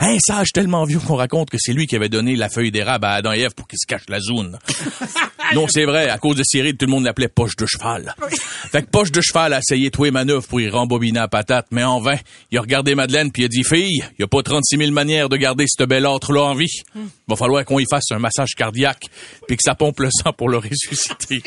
Un 0.00 0.18
sage 0.18 0.52
tellement 0.52 0.84
vieux 0.84 0.98
qu'on 0.98 1.16
raconte 1.16 1.50
que 1.50 1.58
c'est 1.58 1.72
lui 1.72 1.86
qui 1.86 1.96
avait 1.96 2.08
donné 2.08 2.36
la 2.36 2.48
feuille 2.48 2.70
d'érable 2.70 3.04
à 3.06 3.12
Adam 3.14 3.32
et 3.32 3.40
Ève 3.40 3.54
pour 3.54 3.66
qu'ils 3.66 3.78
se 3.78 3.86
cachent 3.86 4.08
la 4.08 4.20
zone. 4.20 4.58
non, 5.54 5.66
c'est 5.68 5.84
vrai, 5.84 6.08
à 6.08 6.18
cause 6.18 6.36
de 6.36 6.42
Cyril, 6.44 6.76
tout 6.76 6.86
le 6.86 6.90
monde 6.90 7.04
l'appelait 7.04 7.28
Poche 7.28 7.56
de 7.56 7.66
cheval. 7.66 8.14
Fait 8.70 8.82
que 8.82 8.90
Poche 8.90 9.12
de 9.12 9.20
cheval 9.20 9.52
a 9.52 9.58
essayé 9.58 9.90
tous 9.90 10.04
les 10.04 10.10
manœuvres 10.10 10.46
pour 10.46 10.60
y 10.60 10.68
rembobiner 10.68 11.20
la 11.20 11.28
patate, 11.28 11.66
mais 11.70 11.84
en 11.84 12.00
vain. 12.00 12.16
Il 12.50 12.58
a 12.58 12.60
regardé 12.60 12.94
Madeleine 12.94 13.30
puis 13.30 13.42
il 13.42 13.46
a 13.46 13.48
dit, 13.48 13.64
fille, 13.64 14.04
il 14.18 14.20
y 14.20 14.24
a 14.24 14.26
pas 14.26 14.42
36 14.42 14.76
000 14.76 14.90
manières 14.90 15.28
de 15.28 15.36
garder 15.36 15.64
ce 15.68 15.84
bel 15.84 16.06
autre-là 16.06 16.42
en 16.42 16.54
vie. 16.54 16.82
Va 17.28 17.36
falloir 17.36 17.64
qu'on 17.64 17.78
y 17.78 17.86
fasse 17.88 18.10
un 18.10 18.18
massage 18.18 18.54
cardiaque 18.56 19.06
puis 19.46 19.56
que 19.56 19.62
ça 19.62 19.74
pompe 19.74 20.00
le 20.00 20.08
sang 20.10 20.32
pour 20.32 20.48
le 20.48 20.58
ressusciter. 20.58 21.42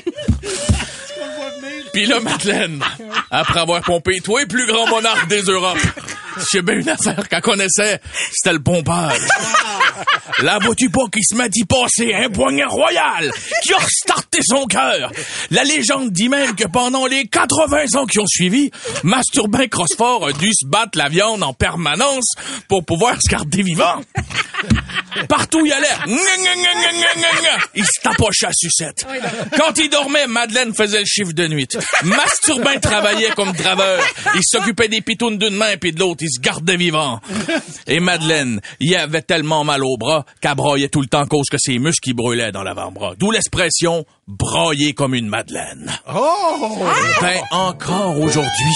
Puis 1.94 2.06
là, 2.06 2.20
Madeleine, 2.20 2.84
après 3.32 3.60
avoir 3.60 3.82
pompé 3.82 4.20
toi, 4.24 4.46
plus 4.48 4.68
grand 4.68 4.88
monarque 4.88 5.28
des 5.28 5.42
Europes, 5.42 5.80
J'ai 6.52 6.62
bien 6.62 6.76
une 6.76 6.90
affaire 6.90 7.28
qu'elle 7.28 7.42
connaissait, 7.42 8.00
c'était 8.32 8.54
le 8.54 8.62
pompage. 8.62 9.20
La 10.40 10.60
vois-tu 10.60 10.90
pas 10.90 11.06
qui 11.12 11.22
se 11.24 11.36
met 11.36 11.50
d'y 11.50 11.66
passer 11.66 12.14
un 12.14 12.30
poignard 12.30 12.70
royal 12.70 13.32
qui 13.64 13.74
a 13.74 13.78
restarté 13.78 14.40
son 14.48 14.66
cœur. 14.66 15.12
La 15.50 15.64
légende 15.64 16.12
dit 16.12 16.30
même 16.30 16.56
que 16.56 16.68
pendant 16.68 17.08
les 17.08 17.28
80 17.28 17.96
ans 17.96 18.06
qui 18.06 18.20
ont 18.20 18.28
suivi, 18.28 18.70
Masturbin 19.04 19.68
Crossfort 19.68 20.28
a 20.28 20.34
dû 20.34 20.50
se 20.54 20.68
battre 20.68 20.98
la 20.98 21.10
viande 21.10 21.42
en 21.42 21.54
permanence 21.54 22.36
pour 22.68 22.86
pouvoir 22.86 23.16
se 23.22 23.30
garder 23.30 23.64
vivant. 23.64 24.02
Partout 25.28 25.66
il 25.66 25.74
allait, 25.74 25.88
il 27.74 27.86
se 27.86 28.02
tapochait 28.04 28.48
à 28.48 28.52
sucette. 28.54 29.08
Quand 29.58 29.78
il 29.78 29.90
dormait, 29.90 30.28
Madeleine 30.28 30.76
faisait 30.76 31.00
le 31.00 31.06
chiffre 31.06 31.34
de 31.34 31.48
nuit. 31.48 31.68
Masturbin 32.04 32.80
travaillait 32.80 33.32
comme 33.32 33.52
draveur. 33.54 34.04
Il 34.36 34.42
s'occupait 34.44 34.88
des 34.88 35.02
pitounes 35.02 35.38
d'une 35.38 35.56
main 35.56 35.76
puis 35.78 35.92
de 35.92 36.00
l'autre, 36.00 36.24
il 36.28 36.36
se 36.36 36.42
gardait 36.42 36.78
vivant. 36.78 37.20
Et 37.88 38.00
Madeleine, 38.00 38.62
il 38.80 38.96
avait 38.96 39.22
tellement 39.22 39.64
mal 39.64 39.84
au 39.84 39.98
bras 39.98 40.26
qu'elle 40.42 40.56
broyait 40.56 40.90
tout 40.90 41.02
le 41.02 41.08
temps 41.08 41.26
cause 41.26 41.48
que 41.50 41.58
ses 41.58 41.80
muscles 41.80 42.02
qui 42.04 42.14
brûlaient 42.14 42.52
dans 42.52 42.64
l'avant-bras. 42.64 43.16
D'où 43.18 43.32
l'expression 43.32 44.06
broyer 44.28 44.94
comme 44.94 45.14
une 45.14 45.28
Madeleine. 45.30 45.92
Oh! 46.14 46.86
Ben, 47.22 47.40
encore 47.52 48.20
aujourd'hui, 48.20 48.76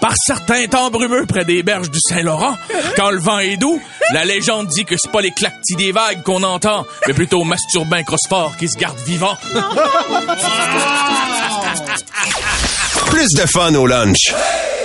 par 0.00 0.14
certains 0.16 0.66
temps 0.66 0.90
brumeux 0.90 1.26
près 1.26 1.44
des 1.44 1.62
berges 1.64 1.90
du 1.90 1.98
Saint-Laurent, 2.08 2.56
quand 2.96 3.10
le 3.10 3.18
vent 3.18 3.40
est 3.40 3.56
doux, 3.56 3.80
la 4.12 4.24
légende 4.24 4.68
dit 4.68 4.84
que 4.84 4.94
c'est 4.96 5.10
pas 5.10 5.20
les 5.20 5.32
claquetis 5.32 5.74
des 5.76 5.90
vagues 5.92 6.22
qu'on 6.22 6.42
entend, 6.44 6.86
mais 7.06 7.14
plutôt 7.14 7.42
Masturbin 7.44 8.02
Crossfort 8.04 8.56
qui 8.56 8.68
se 8.68 8.78
garde 8.78 8.98
vivant. 9.00 9.36
Plus 13.06 13.28
de 13.34 13.46
fun 13.46 13.74
au 13.74 13.86
lunch. 13.86 14.32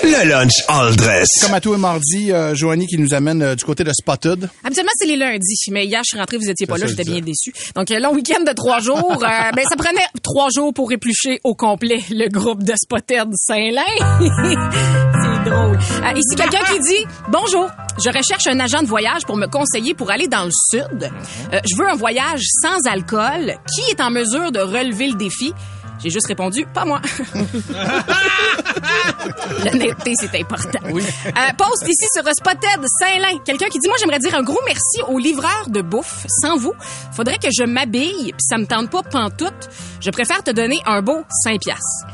Le 0.04 0.28
lunch 0.30 0.52
all 0.68 0.96
dress. 0.96 1.28
Comme 1.42 1.54
à 1.56 1.60
tous 1.62 1.74
les 1.74 1.80
mardis, 1.80 2.32
euh, 2.32 2.54
Joanie 2.54 2.86
qui 2.86 2.98
nous 2.98 3.14
amène 3.14 3.42
euh, 3.42 3.56
du 3.56 3.64
côté 3.64 3.84
de 3.84 3.92
Spotted. 3.92 4.50
Habituellement, 4.64 4.92
c'est 4.96 5.08
les 5.08 5.16
lundis. 5.16 5.58
Mais 5.72 5.86
hier, 5.86 6.02
je 6.04 6.10
suis 6.10 6.20
rentrée, 6.20 6.38
vous 6.38 6.50
étiez 6.50 6.68
pas 6.68 6.78
là, 6.78 6.86
j'étais 6.88 7.04
bien 7.04 7.20
déçue. 7.20 7.52
Donc, 7.76 7.90
un 7.90 8.00
long 8.00 8.14
week-end 8.14 8.44
de 8.44 8.54
trois 8.54 8.80
jours. 8.80 9.24
euh, 9.24 9.52
ben, 9.56 9.64
ça 9.68 9.76
prenait 9.76 10.06
trois 10.24 10.50
jours 10.50 10.74
pour 10.74 10.92
éplucher 10.92 11.40
au 11.44 11.56
complet 11.56 12.00
le 12.10 12.28
groupe 12.30 12.64
de 12.64 12.74
Spotted 12.76 13.30
Saint-Lin. 13.36 13.82
c'est 14.20 15.50
drôle. 15.50 15.78
Euh, 15.78 16.18
ici, 16.18 16.36
quelqu'un 16.36 16.64
qui 16.66 16.80
dit 16.80 17.06
«Bonjour, 17.30 17.70
je 18.04 18.10
recherche 18.10 18.48
un 18.48 18.60
agent 18.60 18.82
de 18.82 18.88
voyage 18.88 19.26
pour 19.26 19.38
me 19.38 19.48
conseiller 19.48 19.94
pour 19.94 20.12
aller 20.12 20.28
dans 20.28 20.46
le 20.46 20.52
sud. 20.52 21.12
Euh, 21.54 21.60
je 21.70 21.76
veux 21.76 21.90
un 21.90 21.96
voyage 21.96 22.42
sans 22.62 22.90
alcool. 22.90 23.58
Qui 23.74 23.92
est 23.92 24.02
en 24.02 24.10
mesure 24.10 24.52
de 24.52 24.60
relever 24.60 25.08
le 25.08 25.16
défi?» 25.16 25.54
J'ai 26.00 26.10
juste 26.10 26.28
répondu, 26.28 26.66
pas 26.74 26.86
moi. 26.86 27.02
L'honnêteté, 29.66 30.14
c'est 30.16 30.40
important. 30.40 30.80
Oui. 30.92 31.04
Euh, 31.26 31.54
post 31.58 31.88
ici 31.88 32.06
sur 32.14 32.24
Spotted 32.24 32.86
Saint-Lin. 33.00 33.40
Quelqu'un 33.46 33.68
qui 33.68 33.80
dit, 33.80 33.88
moi, 33.88 33.98
j'aimerais 34.00 34.20
dire 34.20 34.36
un 34.36 34.44
gros 34.44 34.60
merci 34.66 35.02
aux 35.08 35.18
livreurs 35.18 35.70
de 35.70 35.82
bouffe. 35.82 36.26
Sans 36.42 36.58
vous, 36.58 36.74
faudrait 37.12 37.38
que 37.38 37.50
je 37.52 37.64
m'habille, 37.64 38.34
puis 38.34 38.46
ça 38.48 38.58
me 38.58 38.66
tente 38.66 38.92
pas 38.92 39.04
pantoute. 39.04 39.70
Je 40.00 40.10
préfère 40.12 40.44
te 40.44 40.52
donner 40.52 40.80
un 40.86 41.02
beau 41.02 41.24
5 41.44 41.60
piastres. 41.62 42.08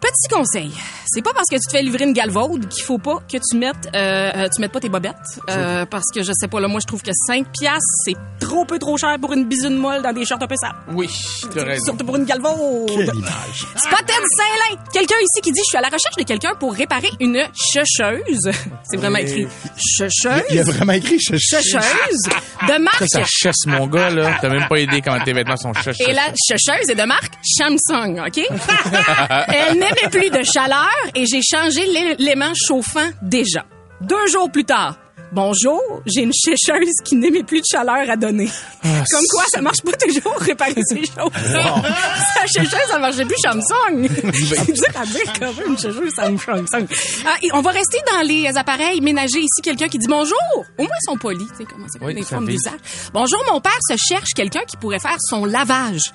Petit 0.00 0.28
conseil, 0.34 0.72
c'est 1.06 1.20
pas 1.22 1.32
parce 1.34 1.46
que 1.50 1.56
tu 1.56 1.66
te 1.66 1.70
fais 1.72 1.82
livrer 1.82 2.04
une 2.04 2.14
galvaude 2.14 2.66
qu'il 2.68 2.82
faut 2.84 2.96
pas 2.98 3.18
que 3.30 3.36
tu 3.36 3.56
mettes 3.58 3.88
euh, 3.94 4.30
euh, 4.34 4.48
tu 4.54 4.60
mettes 4.62 4.72
pas 4.72 4.80
tes 4.80 4.88
bobettes 4.88 5.14
euh, 5.50 5.84
parce 5.84 6.06
que 6.14 6.22
je 6.22 6.32
sais 6.34 6.48
pas 6.48 6.58
là 6.58 6.68
moi 6.68 6.80
je 6.80 6.86
trouve 6.86 7.02
que 7.02 7.10
5 7.26 7.46
piastres 7.52 7.80
c'est 8.06 8.14
trop 8.40 8.64
peu 8.64 8.78
trop 8.78 8.96
cher 8.96 9.16
pour 9.20 9.32
une 9.34 9.44
bisoune 9.44 9.76
molle 9.76 10.00
dans 10.02 10.12
des 10.14 10.24
shorts 10.24 10.42
un 10.42 10.46
peu 10.46 10.54
sales. 10.60 10.74
Oui, 10.94 11.08
t'as 11.54 11.64
raison. 11.64 11.84
Surtout 11.84 12.06
pour 12.06 12.16
une 12.16 12.24
galvaude. 12.24 12.88
Quelle 12.88 13.14
image. 13.14 13.66
Spotted 13.76 14.24
Saint-Lin. 14.36 14.82
Quelqu'un 14.92 15.16
ici 15.20 15.40
qui 15.42 15.52
dit, 15.52 15.60
je 15.60 15.68
suis 15.68 15.76
à 15.76 15.82
la 15.82 15.88
recherche 15.88 16.16
de 16.16 16.22
quelqu'un 16.24 16.54
pour 16.58 16.72
réparer 16.74 17.10
une 17.20 17.44
checheuse. 17.54 18.50
C'est 18.90 18.96
vraiment 18.96 19.18
écrit. 19.18 19.46
Checheuse. 19.76 20.42
Il 20.50 20.58
a 20.58 20.62
vraiment 20.64 20.94
écrit 20.94 21.18
che- 21.18 21.34
che- 21.36 21.60
Checheuse 21.62 22.22
de 22.68 22.78
marque. 22.82 22.98
Ça, 23.00 23.20
ça 23.20 23.24
chasse 23.26 23.66
mon 23.66 23.86
gars, 23.86 24.08
là. 24.10 24.38
T'as 24.40 24.48
même 24.48 24.66
pas 24.68 24.78
idée 24.80 25.02
comment 25.02 25.22
tes 25.22 25.34
vêtements 25.34 25.56
sont 25.58 25.74
chassés. 25.74 26.04
Et 26.08 26.12
la 26.14 26.28
checheuse 26.48 26.88
est 26.88 26.94
de 26.94 27.04
marque 27.04 27.34
Samsung, 27.44 28.22
OK? 28.26 28.40
Elle 29.48 29.78
n'aimait 29.90 30.10
plus 30.10 30.30
de 30.30 30.42
chaleur 30.44 30.88
et 31.14 31.26
j'ai 31.26 31.40
changé 31.42 31.86
l'élément 31.86 32.52
chauffant 32.54 33.08
déjà. 33.22 33.64
Deux 34.00 34.26
jours 34.28 34.50
plus 34.50 34.64
tard. 34.64 34.96
Bonjour, 35.32 35.80
j'ai 36.06 36.22
une 36.22 36.32
sécheuse 36.32 36.90
qui 37.04 37.14
n'aimait 37.14 37.44
plus 37.44 37.60
de 37.60 37.64
chaleur 37.70 38.10
à 38.10 38.16
donner. 38.16 38.48
Comme 38.82 39.26
quoi, 39.30 39.44
ça 39.48 39.60
marche 39.60 39.80
pas 39.80 39.92
toujours 39.92 40.34
réparer 40.40 40.74
ces 40.88 40.96
choses. 41.04 41.30
Sa 42.34 42.46
sécheuse, 42.48 42.88
ça 42.88 42.98
marchait 42.98 43.24
plus 43.24 43.36
Samsung. 43.40 44.08
C'est 44.34 44.72
dur 44.72 44.84
à 44.96 45.06
dire 45.06 45.32
quand 45.38 45.54
même, 45.54 45.68
une 45.68 45.78
sécheuse 45.78 46.12
Samsung. 46.16 46.86
Ah, 47.24 47.36
et 47.42 47.50
on 47.52 47.60
va 47.60 47.70
rester 47.70 47.98
dans 48.12 48.22
les 48.26 48.48
appareils 48.56 49.00
ménagers 49.00 49.38
ici. 49.38 49.62
Quelqu'un 49.62 49.86
qui 49.88 49.98
dit 49.98 50.08
bonjour. 50.08 50.36
Au 50.78 50.82
moins, 50.82 50.96
ils 51.00 51.04
sont 51.08 51.16
polis. 51.16 51.46
Tu 51.52 51.58
sais 51.58 51.64
comment 51.64 51.86
ça 51.86 52.00
Oui, 52.02 52.20
ça 52.24 52.30
formes 52.30 52.48
d'usage. 52.48 52.80
Bonjour, 53.12 53.40
mon 53.52 53.60
père 53.60 53.78
se 53.88 53.94
cherche 53.96 54.30
quelqu'un 54.34 54.62
qui 54.66 54.76
pourrait 54.78 54.98
faire 54.98 55.18
son 55.20 55.44
lavage. 55.44 56.12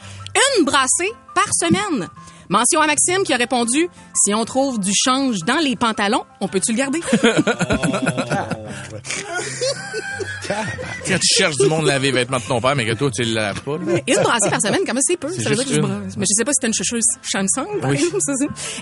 Une 0.57 0.65
brassée 0.65 1.13
par 1.33 1.47
semaine. 1.57 2.09
Mention 2.49 2.81
à 2.81 2.87
Maxime 2.87 3.23
qui 3.23 3.33
a 3.33 3.37
répondu 3.37 3.87
Si 4.13 4.33
on 4.33 4.45
trouve 4.45 4.79
du 4.79 4.91
change 4.93 5.39
dans 5.45 5.57
les 5.57 5.75
pantalons, 5.75 6.23
on 6.41 6.47
peut-tu 6.47 6.73
le 6.73 6.77
garder? 6.77 7.01
Quand 10.47 11.17
tu 11.19 11.27
cherches 11.37 11.57
du 11.57 11.67
monde 11.67 11.85
laver 11.85 12.07
les 12.07 12.13
vêtements 12.13 12.37
de 12.37 12.43
ton 12.43 12.61
père, 12.61 12.75
mais 12.75 12.85
que 12.85 12.93
toi, 12.93 13.09
tu 13.11 13.23
le 13.23 13.33
laves 13.33 13.61
pas, 13.61 13.77
là. 13.77 13.99
Une 14.07 14.21
brassée 14.23 14.49
par 14.49 14.61
semaine, 14.61 14.81
comment 14.85 14.99
c'est 15.03 15.17
peu 15.17 15.29
Ça 15.29 15.49
veut 15.49 15.55
dire 15.55 15.65
que 15.65 15.73
je 15.73 15.79
brasse. 15.79 16.17
Mais 16.17 16.25
je 16.29 16.33
sais 16.35 16.43
pas 16.43 16.51
si 16.51 16.55
c'était 16.61 16.67
une 16.67 16.73
chercheuse 16.73 17.03
Samsung, 17.23 17.79
par 17.81 17.89
Oui. 17.89 17.97
exemple, 17.97 18.19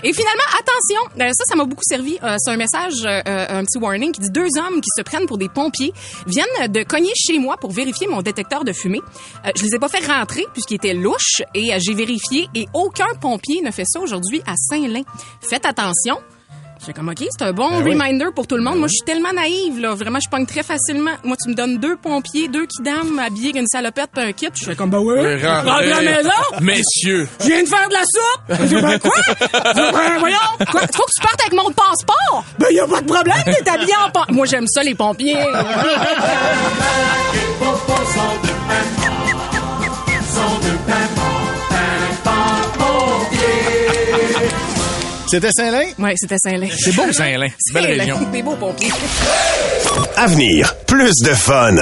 Et 0.02 0.12
finalement, 0.12 0.42
attention, 0.52 1.00
euh, 1.20 1.30
ça, 1.32 1.44
ça 1.48 1.56
m'a 1.56 1.64
beaucoup 1.64 1.82
servi. 1.84 2.18
Euh, 2.22 2.36
c'est 2.38 2.50
un 2.50 2.56
message, 2.56 2.94
euh, 3.04 3.20
un 3.48 3.64
petit 3.64 3.78
warning 3.78 4.12
qui 4.12 4.20
dit 4.20 4.30
deux 4.30 4.48
hommes 4.58 4.80
qui 4.80 4.88
se 4.96 5.02
prennent 5.02 5.26
pour 5.26 5.38
des 5.38 5.48
pompiers 5.48 5.92
viennent 6.26 6.70
de 6.72 6.82
cogner 6.82 7.12
chez 7.16 7.38
moi 7.38 7.56
pour 7.56 7.72
vérifier 7.72 8.06
mon 8.06 8.22
détecteur 8.22 8.64
de 8.64 8.72
fumée. 8.72 9.00
Je 9.56 9.62
les 9.62 9.74
ai 9.74 9.78
pas 9.78 9.88
fait 9.88 10.04
rentrer 10.06 10.46
puisqu'ils 10.52 10.76
étaient 10.76 10.94
louches 10.94 11.42
et 11.54 11.70
j'ai 11.78 11.94
vérifié 11.94 12.48
et 12.54 12.66
aucun 12.74 13.06
pompier 13.20 13.62
ne 13.62 13.70
fait 13.70 13.84
ça 13.86 14.00
aujourd'hui 14.00 14.42
à 14.46 14.54
Saint-Lin. 14.56 15.02
Faites 15.40 15.66
attention. 15.66 16.18
J'ai 16.86 16.92
comme, 16.92 17.08
OK, 17.08 17.24
c'est 17.30 17.42
un 17.44 17.52
bon 17.52 17.70
Ben 17.70 17.82
oui. 17.82 17.92
reminder 17.94 18.26
pour 18.34 18.46
tout 18.46 18.56
le 18.56 18.62
monde. 18.62 18.78
Moi, 18.78 18.88
je 18.88 18.94
suis 18.94 19.04
tellement 19.06 19.32
naïve, 19.32 19.80
là. 19.80 19.94
Vraiment, 19.94 20.18
je 20.20 20.28
pogne 20.28 20.44
très 20.44 20.62
facilement. 20.62 21.12
Moi, 21.24 21.36
tu 21.42 21.48
me 21.48 21.54
donnes 21.54 21.78
deux 21.78 21.96
pompiers, 21.96 22.48
deux 22.48 22.66
kidam 22.66 23.18
habillés 23.18 23.50
avec 23.50 23.62
une 23.62 23.66
salopette 23.66 24.10
puis 24.14 24.22
un 24.22 24.32
kit. 24.32 24.48
Je 24.54 24.64
fais 24.64 24.76
comme, 24.76 24.90
bah 24.90 24.98
ouais. 25.00 25.18
Oui, 25.36 25.46
rentrez. 25.46 25.70
À 25.70 25.80
la 25.82 26.00
maison. 26.02 26.30
Messieurs, 26.60 27.26
Je 27.40 27.46
viens 27.46 27.62
de 27.62 27.68
faire 27.68 27.88
de 27.88 27.94
la 27.94 28.00
soupe. 28.00 28.68
Je 28.70 28.80
ben 28.80 28.98
quoi? 28.98 29.72
Ben 29.74 30.18
voyons. 30.18 30.36
Quoi? 30.70 30.80
Faut 30.92 31.04
que 31.04 31.12
tu 31.16 31.22
partes 31.22 31.40
avec 31.40 31.52
mon 31.54 31.70
passeport. 31.72 32.44
Ben 32.58 32.66
y 32.70 32.78
a 32.80 32.86
pas 32.86 33.00
de 33.00 33.06
problème, 33.06 33.36
t'es 33.46 33.70
habillé 33.70 33.94
en 34.06 34.10
pa- 34.10 34.26
Moi, 34.30 34.44
j'aime 34.46 34.66
ça, 34.66 34.82
les 34.82 34.94
pompiers. 34.94 35.36
C'était 45.34 45.50
Saint-Lin? 45.50 45.86
ouais, 45.98 46.14
c'était 46.16 46.38
Saint-Lin. 46.38 46.68
c'est 46.78 46.94
beau, 46.94 47.12
Saint-Lin. 47.12 47.48
Belle 47.72 47.82
Saint-Lin, 47.82 48.04
réunion. 48.04 48.30
Des 48.30 48.40
beaux 48.40 48.54
pompiers. 48.54 48.92
Avenir, 50.16 50.76
plus 50.86 51.10
de 51.24 51.34
fun. 51.34 51.72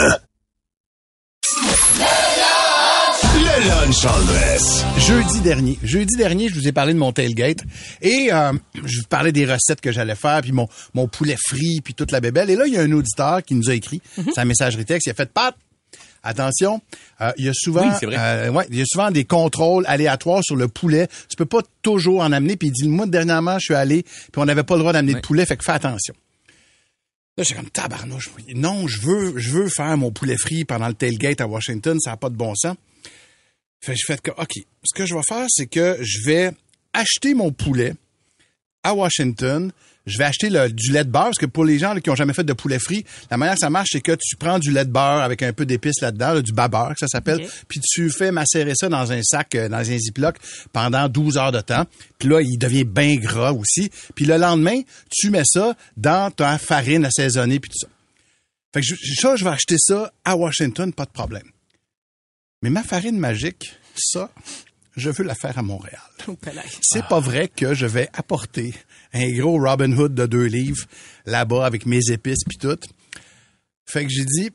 Le 3.34 3.68
lunch 3.68 4.02
dress. 4.26 4.84
Jeudi 4.96 5.40
dernier. 5.40 5.78
Jeudi 5.82 6.16
dernier, 6.16 6.48
je 6.48 6.54
vous 6.54 6.66
ai 6.66 6.72
parlé 6.72 6.94
de 6.94 6.98
mon 6.98 7.12
tailgate. 7.12 7.58
Et 8.00 8.30
euh, 8.32 8.54
je 8.86 9.00
vous 9.00 9.06
parlais 9.10 9.32
des 9.32 9.44
recettes 9.44 9.82
que 9.82 9.92
j'allais 9.92 10.14
faire, 10.14 10.40
puis 10.40 10.52
mon, 10.52 10.66
mon 10.94 11.06
poulet 11.06 11.36
frit, 11.38 11.82
puis 11.84 11.92
toute 11.92 12.10
la 12.10 12.20
bébelle. 12.20 12.48
Et 12.48 12.56
là, 12.56 12.66
il 12.66 12.72
y 12.72 12.78
a 12.78 12.80
un 12.80 12.92
auditeur 12.92 13.42
qui 13.42 13.54
nous 13.54 13.68
a 13.68 13.74
écrit 13.74 14.00
sa 14.34 14.46
messagerie 14.46 14.86
texte. 14.86 15.08
Il 15.08 15.10
a 15.10 15.14
fait 15.14 15.30
«Pat, 15.34 15.54
attention, 16.22 16.80
euh, 17.20 17.32
il 17.36 17.46
y 17.46 17.48
a 17.48 17.52
souvent 17.54 17.88
Oui, 18.02 18.14
euh, 18.16 18.50
ouais, 18.50 18.66
il 18.70 18.78
y 18.78 18.82
a 18.82 18.84
souvent 18.86 19.10
des 19.10 19.24
contrôles 19.24 19.84
aléatoires 19.86 20.42
sur 20.44 20.56
le 20.56 20.68
poulet. 20.68 21.08
Tu 21.28 21.36
peux 21.36 21.46
pas 21.46 21.62
toujours 21.82 22.20
en 22.20 22.32
amener.» 22.32 22.56
Puis 22.58 22.68
il 22.68 22.72
dit 22.72 22.88
«Moi, 22.88 23.06
dernièrement, 23.06 23.58
je 23.58 23.64
suis 23.66 23.74
allé, 23.74 24.02
puis 24.02 24.36
on 24.36 24.44
n'avait 24.44 24.62
pas 24.62 24.74
le 24.74 24.80
droit 24.80 24.92
d'amener 24.92 25.14
de 25.14 25.20
poulet, 25.20 25.46
fait 25.46 25.56
que 25.56 25.64
fais 25.64 25.72
attention.» 25.72 26.14
Là, 27.38 27.44
j'étais 27.44 27.60
comme 27.60 27.70
tabarnouche. 27.70 28.30
Non, 28.54 28.86
je 28.86 29.00
veux, 29.00 29.38
je 29.38 29.50
veux 29.52 29.68
faire 29.68 29.96
mon 29.96 30.10
poulet 30.10 30.36
frit 30.36 30.66
pendant 30.66 30.88
le 30.88 30.94
tailgate 30.94 31.40
à 31.40 31.46
Washington. 31.46 31.98
Ça 31.98 32.10
n'a 32.10 32.16
pas 32.18 32.28
de 32.28 32.36
bon 32.36 32.54
sens. 32.54 32.76
Fait 33.80 33.94
que 33.94 33.98
je 33.98 34.04
fais 34.06 34.18
que, 34.18 34.30
OK, 34.32 34.52
ce 34.84 34.94
que 34.94 35.06
je 35.06 35.14
vais 35.14 35.22
faire, 35.26 35.46
c'est 35.48 35.66
que 35.66 35.96
je 36.02 36.18
vais 36.26 36.52
acheter 36.92 37.32
mon 37.32 37.50
poulet 37.50 37.94
à 38.82 38.94
Washington. 38.94 39.72
Je 40.06 40.18
vais 40.18 40.24
acheter 40.24 40.50
le- 40.50 40.68
du 40.70 40.90
lait 40.90 41.04
de 41.04 41.10
beurre, 41.10 41.24
parce 41.26 41.38
que 41.38 41.46
pour 41.46 41.64
les 41.64 41.78
gens 41.78 41.94
là, 41.94 42.00
qui 42.00 42.10
ont 42.10 42.16
jamais 42.16 42.32
fait 42.34 42.42
de 42.44 42.52
poulet 42.52 42.78
frit, 42.80 43.04
la 43.30 43.36
manière 43.36 43.54
que 43.54 43.60
ça 43.60 43.70
marche, 43.70 43.90
c'est 43.92 44.00
que 44.00 44.12
tu 44.12 44.36
prends 44.36 44.58
du 44.58 44.72
lait 44.72 44.84
de 44.84 44.90
beurre 44.90 45.20
avec 45.22 45.42
un 45.42 45.52
peu 45.52 45.64
d'épices 45.64 46.00
là-dedans, 46.00 46.34
là, 46.34 46.42
du 46.42 46.52
babeur, 46.52 46.90
que 46.90 46.98
ça 46.98 47.06
s'appelle, 47.08 47.46
puis 47.68 47.78
tu 47.80 48.10
fais 48.10 48.32
macérer 48.32 48.72
ça 48.74 48.88
dans 48.88 49.12
un 49.12 49.22
sac, 49.22 49.54
euh, 49.54 49.68
dans 49.68 49.78
un 49.78 49.98
ziploc, 49.98 50.36
pendant 50.72 51.08
12 51.08 51.38
heures 51.38 51.52
de 51.52 51.60
temps. 51.60 51.84
Puis 52.18 52.28
là, 52.28 52.40
il 52.40 52.58
devient 52.58 52.84
bien 52.84 53.14
gras 53.16 53.52
aussi. 53.52 53.90
Puis 54.16 54.24
le 54.24 54.38
lendemain, 54.38 54.80
tu 55.10 55.30
mets 55.30 55.44
ça 55.44 55.76
dans 55.96 56.30
ta 56.32 56.58
farine 56.58 57.04
assaisonnée, 57.04 57.60
puis 57.60 57.70
tout 57.70 57.78
ça. 57.78 57.88
Fait 58.74 58.80
que 58.80 58.86
je, 58.86 58.94
ça, 59.20 59.36
je 59.36 59.44
vais 59.44 59.50
acheter 59.50 59.76
ça 59.78 60.12
à 60.24 60.34
Washington, 60.36 60.92
pas 60.92 61.04
de 61.04 61.10
problème. 61.10 61.44
Mais 62.62 62.70
ma 62.70 62.82
farine 62.82 63.18
magique, 63.18 63.72
ça, 63.96 64.30
je 64.96 65.10
veux 65.10 65.24
la 65.24 65.34
faire 65.34 65.58
à 65.58 65.62
Montréal. 65.62 66.00
Oh. 66.28 66.36
C'est 66.82 67.06
pas 67.06 67.20
vrai 67.20 67.48
que 67.48 67.74
je 67.74 67.86
vais 67.86 68.08
apporter 68.14 68.74
un 69.14 69.30
gros 69.32 69.58
Robin 69.58 69.92
Hood 69.92 70.14
de 70.14 70.26
deux 70.26 70.44
livres 70.46 70.84
là-bas 71.26 71.64
avec 71.66 71.86
mes 71.86 72.00
épices 72.10 72.44
puis 72.48 72.58
tout. 72.58 72.78
Fait 73.86 74.04
que 74.04 74.10
j'ai 74.10 74.24
dit, 74.24 74.50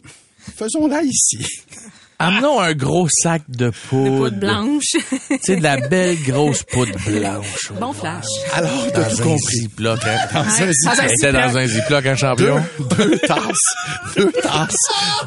faisons-la 0.57 1.01
ici. 1.03 1.39
Amenons 2.19 2.59
un 2.59 2.73
gros 2.73 3.07
sac 3.21 3.43
de 3.47 3.69
poudre. 3.69 4.29
Poudre 4.29 4.39
blanche. 4.39 4.83
Tu 5.29 5.37
sais, 5.39 5.55
de 5.57 5.61
la 5.61 5.77
belle 5.87 6.17
grosse 6.23 6.63
poudre 6.63 6.97
blanche. 7.05 7.71
bon 7.79 7.93
flash. 7.93 8.25
Alors, 8.53 8.91
t'as 8.91 9.03
tout 9.11 9.21
un 9.21 9.23
compris. 9.23 9.55
Ziploc, 9.57 9.99
hein. 10.03 10.17
Dans 10.33 10.39
un 10.39 10.65
Ouais. 10.65 10.71
zip- 10.73 10.85
Dans 10.85 10.89
un 10.99 11.03
Elle 11.03 11.11
était 11.11 11.31
dans 11.31 11.57
un 11.57 11.67
Ziploc, 11.67 12.05
un 12.07 12.15
champion. 12.15 12.63
deux, 12.79 12.95
deux 13.09 13.17
tasses, 13.19 14.15
deux 14.15 14.31
tasses 14.31 14.75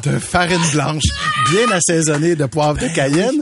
de 0.03 0.19
farine 0.19 0.59
blanche, 0.73 1.03
bien 1.51 1.71
assaisonnée 1.71 2.35
de 2.35 2.45
poivre 2.45 2.77
de 2.79 2.89
Cayenne, 2.93 3.41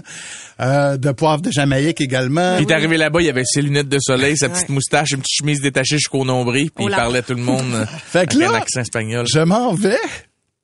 euh, 0.62 0.98
de 0.98 1.12
poivre 1.12 1.42
de 1.42 1.52
Jamaïque 1.52 2.02
également. 2.02 2.58
Il 2.58 2.70
est 2.70 2.74
arrivé 2.74 2.98
là-bas, 2.98 3.22
il 3.22 3.30
avait 3.30 3.44
ses 3.46 3.62
lunettes 3.62 3.90
de 3.90 4.00
soleil, 4.00 4.38
sa 4.38 4.50
petite 4.50 4.70
moustache, 4.70 5.12
une 5.12 5.22
petite 5.22 5.38
chemise 5.38 5.62
détachée 5.62 5.98
jusqu'au 5.98 6.26
nombril, 6.26 6.72
puis 6.72 6.86
il 6.86 6.92
là. 6.92 6.98
parlait 6.98 7.20
à 7.20 7.22
tout 7.22 7.34
le 7.34 7.42
monde 7.42 7.88
Fait 8.06 8.28
que 8.28 8.36
avec 8.36 8.48
un 8.48 8.52
là, 8.52 8.58
accent 8.58 8.82
espagnol. 8.82 9.26
Je 9.32 9.40
m'en 9.40 9.74
vais 9.74 9.98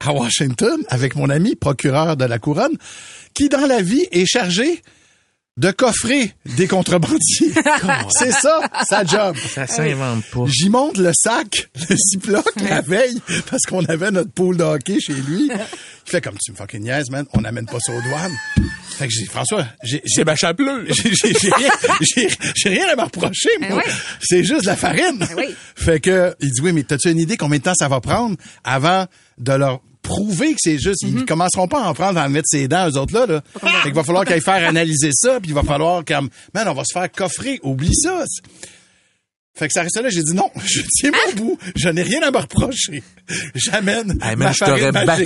à 0.05 0.11
Washington 0.11 0.77
avec 0.89 1.15
mon 1.15 1.29
ami 1.29 1.55
procureur 1.55 2.17
de 2.17 2.25
la 2.25 2.39
couronne, 2.39 2.77
qui 3.33 3.49
dans 3.49 3.65
la 3.65 3.81
vie 3.81 4.05
est 4.11 4.25
chargé 4.25 4.81
de 5.57 5.71
coffrer 5.71 6.33
des 6.57 6.67
contrebandiers. 6.67 7.53
C'est 8.09 8.31
ça, 8.33 8.69
sa 8.89 9.05
job. 9.05 9.37
Ça 9.53 9.65
s'invente 9.67 10.25
pas. 10.25 10.43
J'y 10.47 10.69
monte 10.69 10.97
le 10.97 11.11
sac, 11.13 11.69
le 11.89 11.95
Ziploc, 11.95 12.45
la 12.69 12.81
veille, 12.81 13.21
parce 13.49 13.61
qu'on 13.63 13.85
avait 13.85 14.11
notre 14.11 14.31
pool 14.31 14.57
de 14.57 14.63
hockey 14.63 14.99
chez 14.99 15.13
lui. 15.13 15.49
Il 15.49 16.11
fait 16.11 16.19
comme 16.21 16.35
tu 16.43 16.51
me 16.51 16.57
fucking 16.57 16.81
niaises, 16.81 17.09
man, 17.09 17.25
on 17.33 17.41
n'amène 17.41 17.65
pas 17.67 17.79
ça 17.79 17.93
aux 17.93 18.01
douanes. 18.01 18.33
Fait 18.97 19.07
que 19.07 19.13
j'ai 19.13 19.21
dit, 19.23 19.27
François, 19.27 19.65
j'ai, 19.83 19.97
j'ai, 19.97 20.01
C'est 20.07 20.25
ma 20.25 20.35
chapeleux. 20.35 20.85
j'ai, 20.89 21.13
j'ai- 21.13 21.33
j'ai 21.39 21.49
rien, 21.51 21.69
j'ai, 22.01 22.27
j'ai 22.55 22.69
rien 22.69 22.87
à 22.91 22.95
me 22.97 23.01
reprocher, 23.03 23.49
moi. 23.59 23.69
Ben 23.69 23.75
oui. 23.77 23.83
C'est 24.21 24.43
juste 24.43 24.61
de 24.63 24.67
la 24.67 24.75
farine. 24.75 25.17
Ben 25.19 25.27
oui. 25.37 25.55
Fait 25.75 25.99
que, 26.01 26.35
il 26.41 26.49
dit, 26.51 26.61
oui, 26.61 26.73
mais 26.73 26.83
t'as-tu 26.83 27.09
une 27.11 27.19
idée 27.19 27.37
combien 27.37 27.59
de 27.59 27.63
temps 27.63 27.75
ça 27.75 27.87
va 27.87 27.99
prendre 28.01 28.35
avant 28.63 29.05
de 29.37 29.53
leur 29.53 29.81
prouver 30.05 30.51
que 30.53 30.59
c'est 30.59 30.77
juste, 30.79 31.01
ils 31.01 31.25
commenceront 31.25 31.67
pas 31.67 31.83
à 31.83 31.89
en 31.89 31.93
prendre, 31.93 32.19
à 32.19 32.25
en 32.25 32.29
mettre 32.29 32.47
ses 32.47 32.67
dents, 32.67 32.87
eux 32.89 32.97
autres 32.97 33.13
là, 33.13 33.25
là. 33.27 33.41
Fait 33.59 33.89
qu'il 33.89 33.93
va 33.93 34.03
falloir 34.03 34.25
qu'ils 34.25 34.41
faire 34.41 34.67
analyser 34.67 35.09
ça, 35.13 35.39
puis 35.39 35.51
il 35.51 35.53
va 35.53 35.63
falloir 35.63 36.05
comme, 36.05 36.29
man, 36.53 36.67
on 36.67 36.73
va 36.73 36.83
se 36.85 36.93
faire 36.93 37.11
coffrer, 37.11 37.59
oublie 37.63 37.93
ça. 37.95 38.23
Fait 39.57 39.67
que 39.67 39.73
ça 39.73 39.83
reste 39.83 39.95
là, 40.01 40.09
j'ai 40.09 40.21
dit 40.23 40.33
non, 40.33 40.49
je 40.65 40.81
tiens 40.99 41.11
mon 41.11 41.33
bout, 41.33 41.57
je 41.75 41.87
n'ai 41.89 42.03
rien 42.03 42.21
à 42.23 42.31
me 42.31 42.37
reprocher. 42.37 43.01
J'amène 43.55 44.17
Hey, 44.21 44.35
ma 44.35 44.51
je 44.51 44.59
t'aurais 44.59 44.91
battu. 44.91 45.23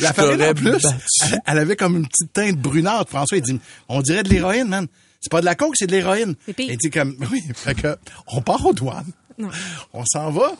La 0.00 0.08
Je 0.08 0.14
farine 0.14 0.42
en 0.42 0.54
plus, 0.54 0.70
battu. 0.72 0.86
elle, 1.32 1.40
elle 1.46 1.58
avait 1.58 1.76
comme 1.76 1.96
une 1.96 2.06
petite 2.08 2.32
teinte 2.32 2.56
brunâtre. 2.56 3.10
François, 3.10 3.36
il 3.36 3.42
dit, 3.42 3.60
on 3.88 4.00
dirait 4.00 4.22
de 4.22 4.30
l'héroïne, 4.30 4.68
man. 4.68 4.86
C'est 5.20 5.30
pas 5.30 5.40
de 5.40 5.44
la 5.46 5.54
coke, 5.54 5.74
c'est 5.76 5.86
de 5.86 5.92
l'héroïne. 5.92 6.34
Il 6.58 6.76
dit 6.78 6.90
comme, 6.90 7.16
oui, 7.30 7.42
fait 7.54 7.74
que, 7.74 7.96
on 8.28 8.40
part 8.40 8.64
aux 8.64 8.72
douanes. 8.72 9.12
Non. 9.36 9.50
On 9.92 10.04
s'en 10.06 10.30
va. 10.30 10.52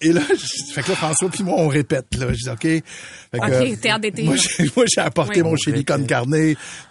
Et 0.00 0.12
là, 0.12 0.22
je- 0.30 0.72
fait 0.72 0.82
que 0.82 0.88
là, 0.90 0.96
François 0.96 1.28
puis 1.28 1.42
moi, 1.42 1.56
on 1.58 1.68
répète, 1.68 2.06
là. 2.16 2.28
Je 2.30 2.44
dis, 2.44 2.48
OK. 2.48 2.62
Fait 2.62 2.82
que, 3.38 3.70
OK, 3.72 3.80
théâtre 3.80 4.00
d'été. 4.00 4.22
Moi, 4.22 4.36
j'ai, 4.36 4.70
moi, 4.76 4.84
j'ai 4.86 5.00
apporté 5.00 5.42
Oui. 5.42 5.48
mon 5.50 5.56
chili 5.56 5.84
con 5.84 6.02
carne. 6.04 6.34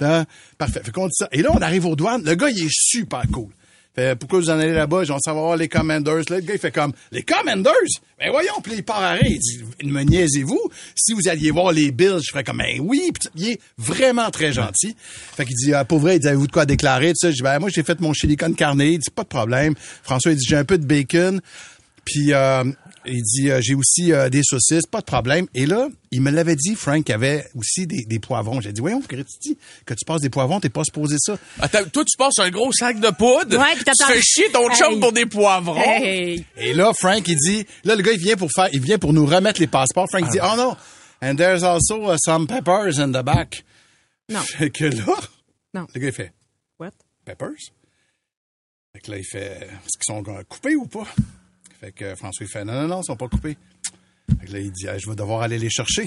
hein. 0.01 0.25
Parfait. 0.57 0.81
Fait 0.83 0.91
qu'on 0.91 1.07
dit 1.07 1.15
ça. 1.17 1.27
Et 1.31 1.41
là, 1.41 1.49
on 1.53 1.61
arrive 1.61 1.85
aux 1.85 1.95
douanes. 1.95 2.23
Le 2.23 2.35
gars, 2.35 2.49
il 2.49 2.65
est 2.65 2.69
super 2.71 3.23
cool. 3.31 3.49
Fait, 3.95 4.15
pourquoi 4.15 4.37
vous 4.39 4.51
en 4.51 4.59
allez 4.59 4.71
là-bas? 4.73 4.99
J'ai 5.01 5.05
dit, 5.07 5.11
on 5.13 5.19
s'en 5.19 5.33
va 5.33 5.41
voir 5.41 5.57
les 5.57 5.67
Commanders. 5.67 6.17
Là, 6.29 6.35
le 6.37 6.41
gars, 6.41 6.53
il 6.53 6.59
fait 6.59 6.71
comme, 6.71 6.93
les 7.11 7.23
Commanders? 7.23 7.73
Ben 8.19 8.29
voyons, 8.29 8.61
puis 8.61 8.73
il 8.75 8.83
part 8.83 9.01
à. 9.01 9.17
Il 9.17 9.39
dit, 9.39 9.63
me 9.85 10.03
niaisez-vous? 10.03 10.61
Si 10.95 11.13
vous 11.13 11.27
alliez 11.27 11.49
voir 11.49 11.71
les 11.71 11.89
Bills, 11.91 12.19
je 12.23 12.31
ferais 12.31 12.43
comme, 12.43 12.59
ben 12.59 12.79
oui. 12.81 13.09
Puis 13.11 13.29
il 13.35 13.47
est 13.53 13.59
vraiment 13.79 14.29
très 14.29 14.53
gentil. 14.53 14.95
Fait 15.35 15.45
qu'il 15.45 15.55
dit, 15.55 15.73
ah, 15.73 15.83
pour 15.85 15.97
vrai, 15.97 16.17
il 16.17 16.19
dit, 16.19 16.27
avez-vous 16.27 16.45
de 16.47 16.51
quoi 16.51 16.67
déclarer? 16.67 17.09
Tout 17.13 17.15
ça. 17.21 17.31
Je 17.31 17.37
dis, 17.37 17.41
ben 17.41 17.57
moi, 17.57 17.69
j'ai 17.73 17.81
fait 17.81 17.99
mon 17.99 18.13
chili 18.13 18.37
con 18.37 18.53
carne. 18.53 18.79
Il 18.81 18.99
dit, 18.99 19.09
pas 19.09 19.23
de 19.23 19.27
problème. 19.29 19.73
François, 20.03 20.31
il 20.33 20.37
dit, 20.37 20.45
j'ai 20.47 20.57
un 20.57 20.65
peu 20.65 20.77
de 20.77 20.85
bacon. 20.85 21.41
Puis 22.05 22.33
euh, 22.33 22.63
il 23.05 23.21
dit 23.23 23.49
euh, 23.51 23.59
j'ai 23.61 23.75
aussi 23.75 24.11
euh, 24.13 24.29
des 24.29 24.41
saucisses, 24.43 24.85
pas 24.85 24.99
de 24.99 25.05
problème. 25.05 25.47
Et 25.53 25.65
là, 25.65 25.87
il 26.11 26.21
me 26.21 26.31
l'avait 26.31 26.55
dit, 26.55 26.75
Frank, 26.75 27.03
qu'il 27.03 27.13
y 27.13 27.15
avait 27.15 27.45
aussi 27.55 27.87
des, 27.87 28.03
des 28.05 28.19
poivrons. 28.19 28.61
J'ai 28.61 28.73
dit 28.73 28.81
voyons, 28.81 29.01
Christy, 29.01 29.57
que 29.85 29.93
tu 29.93 30.05
passes 30.05 30.21
des 30.21 30.29
poivrons, 30.29 30.59
t'es 30.59 30.69
pas 30.69 30.83
supposé 30.83 31.15
ça. 31.19 31.37
Attends, 31.59 31.83
toi, 31.91 32.03
tu 32.05 32.17
passes 32.17 32.39
un 32.39 32.49
gros 32.49 32.71
sac 32.71 32.99
de 32.99 33.09
poudre. 33.09 33.57
Ouais, 33.57 33.75
puis 33.75 33.83
tu 33.85 34.05
fais 34.05 34.21
chier 34.21 34.51
ton 34.51 34.69
chum 34.75 34.93
Hey. 34.93 34.99
pour 34.99 35.11
des 35.11 35.25
poivrons. 35.25 35.81
Hey. 35.81 36.45
Et 36.57 36.73
là, 36.73 36.91
Frank, 36.97 37.27
il 37.27 37.35
dit, 37.37 37.65
là, 37.83 37.95
le 37.95 38.01
gars, 38.01 38.11
il 38.13 38.19
vient 38.19 38.35
pour 38.37 38.49
faire, 38.53 38.69
il 38.73 38.81
vient 38.81 38.97
pour 38.99 39.13
nous 39.13 39.25
remettre 39.25 39.59
les 39.59 39.67
passeports. 39.67 40.07
Frank 40.09 40.23
il 40.25 40.31
dit, 40.31 40.39
oh 40.43 40.55
non, 40.57 40.75
and 41.21 41.35
there's 41.35 41.63
also 41.63 42.11
uh, 42.13 42.17
some 42.17 42.47
peppers 42.47 42.99
in 42.99 43.09
the 43.11 43.23
back. 43.23 43.63
Non. 44.29 44.39
Fait 44.57 44.69
que 44.69 44.85
là, 44.85 45.05
Non. 45.73 45.87
le 45.93 45.99
gars, 46.01 46.07
il 46.07 46.13
fait, 46.13 46.31
What? 46.79 46.91
peppers? 47.25 47.71
Fait 48.93 48.99
que 49.01 49.11
là, 49.11 49.17
il 49.17 49.23
fait, 49.25 49.57
est-ce 49.61 49.97
qu'ils 49.97 50.15
sont 50.15 50.23
coupés 50.49 50.75
ou 50.75 50.85
pas? 50.85 51.05
Fait 51.79 51.91
que 51.91 52.15
François, 52.15 52.45
il 52.45 52.49
fait, 52.51 52.65
non, 52.65 52.73
non, 52.73 52.87
non, 52.87 53.01
ils 53.01 53.05
sont 53.05 53.15
pas 53.15 53.27
coupés. 53.27 53.57
Fait 54.41 54.47
que 54.47 54.53
là, 54.53 54.59
il 54.59 54.71
dit, 54.71 54.87
Ah, 54.87 54.97
je 54.97 55.09
vais 55.09 55.15
devoir 55.15 55.41
aller 55.41 55.57
les 55.57 55.69
chercher. 55.69 56.05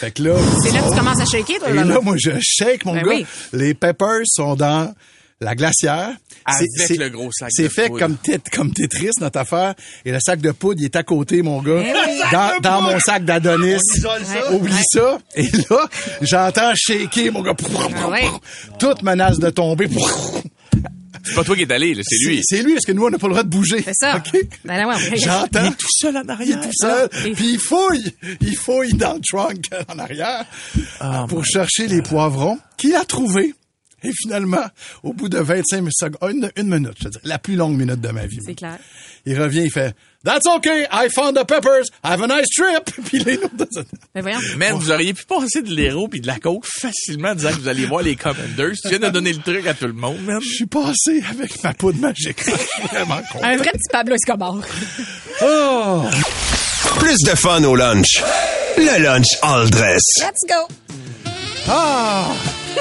Fait 0.00 0.10
que 0.12 0.22
là, 0.22 0.36
C'est 0.62 0.72
là 0.72 0.82
que 0.82 0.90
tu 0.90 0.96
commences 0.98 1.20
à 1.20 1.24
shaker, 1.24 1.58
toi, 1.58 1.70
et 1.70 1.74
là. 1.74 1.84
là, 1.84 2.00
moi, 2.00 2.16
je 2.18 2.30
shake, 2.40 2.84
mon 2.84 2.94
Ben 2.94 3.02
gars. 3.02 3.08
oui. 3.08 3.26
Les 3.52 3.74
peppers 3.74 4.20
sont 4.26 4.54
dans 4.54 4.94
la 5.40 5.54
glacière. 5.54 6.10
Avec 6.44 6.68
le 6.98 7.08
gros 7.10 7.30
sac 7.32 7.50
C'est 7.52 7.64
de 7.64 7.68
fait 7.68 7.90
comme, 7.90 8.16
comme 8.52 8.72
Tetris, 8.72 9.10
notre 9.20 9.38
affaire. 9.38 9.74
Et 10.04 10.10
le 10.12 10.18
sac 10.20 10.40
de 10.40 10.50
poudre, 10.50 10.80
il 10.80 10.86
est 10.86 10.96
à 10.96 11.02
côté, 11.02 11.42
mon 11.42 11.60
gars. 11.62 11.82
Eh 11.84 11.92
oui. 11.92 12.20
Dans, 12.32 12.58
dans 12.60 12.82
mon 12.82 12.98
sac 13.00 13.24
d'Adonis. 13.24 13.76
Oublie 14.52 14.82
ça. 14.92 15.18
Et 15.36 15.42
là, 15.70 15.88
j'entends 16.22 16.72
shaker, 16.76 17.32
mon 17.32 17.42
gars. 17.42 17.54
Ah 18.00 18.08
ouais. 18.08 18.28
Toute 18.78 19.02
menace 19.02 19.38
de 19.38 19.50
tomber. 19.50 19.88
C'est 21.28 21.34
pas 21.34 21.44
toi 21.44 21.54
qui 21.56 21.62
es 21.62 21.72
allé, 21.72 21.94
là, 21.94 22.02
c'est 22.04 22.16
lui. 22.26 22.40
C'est 22.44 22.62
lui, 22.62 22.72
parce 22.74 22.84
que 22.86 22.92
nous, 22.92 23.04
on 23.04 23.10
n'a 23.10 23.18
pas 23.18 23.26
le 23.28 23.32
droit 23.34 23.42
de 23.44 23.48
bouger. 23.48 23.82
C'est 23.84 23.94
ça. 23.94 24.16
OK? 24.16 24.40
Ben, 24.64 24.86
ouais, 24.86 24.94
ouais. 24.94 25.16
J'entends. 25.16 25.60
Il 25.62 25.66
est 25.68 25.76
tout 25.76 25.86
seul 25.90 26.16
en 26.16 26.22
Il 26.24 26.30
arrière. 26.30 26.58
est 26.62 26.66
tout 26.66 26.72
seul. 26.74 27.08
Et- 27.26 27.32
Puis 27.32 27.52
il 27.52 27.58
fouille. 27.60 28.12
Il 28.40 28.56
fouille 28.56 28.94
dans 28.94 29.14
le 29.14 29.20
trunk 29.20 29.68
en 29.88 29.98
arrière 29.98 30.44
Oh 31.02 31.26
pour 31.28 31.44
chercher 31.44 31.86
les 31.86 32.02
poivrons 32.02 32.58
qu'il 32.76 32.94
a 32.94 33.04
trouvés. 33.04 33.54
Et 34.02 34.12
finalement, 34.12 34.64
au 35.02 35.12
bout 35.12 35.28
de 35.28 35.38
25 35.38 35.84
secondes, 35.90 36.30
une, 36.30 36.50
une 36.56 36.68
minute, 36.68 36.94
je 36.98 37.04
veux 37.04 37.10
dire, 37.10 37.20
la 37.24 37.38
plus 37.38 37.56
longue 37.56 37.76
minute 37.76 38.00
de 38.00 38.08
ma 38.08 38.26
vie. 38.26 38.38
C'est 38.44 38.54
clair. 38.54 38.78
Il 39.26 39.40
revient, 39.40 39.62
il 39.64 39.70
fait 39.70 39.94
That's 40.24 40.46
okay, 40.46 40.84
I 40.90 41.08
found 41.14 41.36
the 41.36 41.44
peppers, 41.44 41.84
have 42.02 42.20
a 42.22 42.26
nice 42.26 42.48
trip. 42.56 42.84
Puis 43.06 43.20
les 43.20 43.38
autres, 43.38 43.66
Ben, 44.14 44.22
voyons. 44.22 44.40
Man, 44.56 44.72
vous 44.74 44.90
auriez 44.90 45.14
pu 45.14 45.24
passer 45.24 45.62
de 45.62 45.70
l'héros 45.72 46.08
puis 46.08 46.20
de 46.20 46.26
la 46.26 46.38
coke 46.38 46.64
facilement 46.66 47.28
en 47.30 47.34
disant 47.36 47.50
que 47.50 47.54
vous 47.60 47.68
alliez 47.68 47.86
voir 47.86 48.02
les 48.02 48.16
Commanders. 48.16 48.74
Tu 48.82 48.88
viens 48.88 48.98
de 48.98 49.08
donner 49.10 49.32
le 49.32 49.38
truc 49.40 49.64
à 49.66 49.74
tout 49.74 49.86
le 49.86 49.92
monde, 49.92 50.20
man. 50.24 50.40
je 50.42 50.48
suis 50.48 50.66
passé 50.66 51.22
avec 51.30 51.62
ma 51.62 51.72
poudre 51.72 52.00
magique. 52.00 52.38
Je 52.44 52.50
suis 52.50 52.82
vraiment 52.92 53.20
content. 53.32 53.44
Un 53.44 53.56
vrai 53.56 53.70
petit 53.70 53.88
Pablo 53.92 54.14
Escobar. 54.16 54.56
Oh! 55.42 56.02
Plus 56.98 57.18
de 57.18 57.36
fun 57.36 57.62
au 57.64 57.76
lunch. 57.76 58.22
Le 58.76 59.02
lunch 59.02 59.26
all 59.42 59.70
dress. 59.70 60.02
Let's 60.20 60.44
go. 60.48 60.66
Ah! 61.68 62.32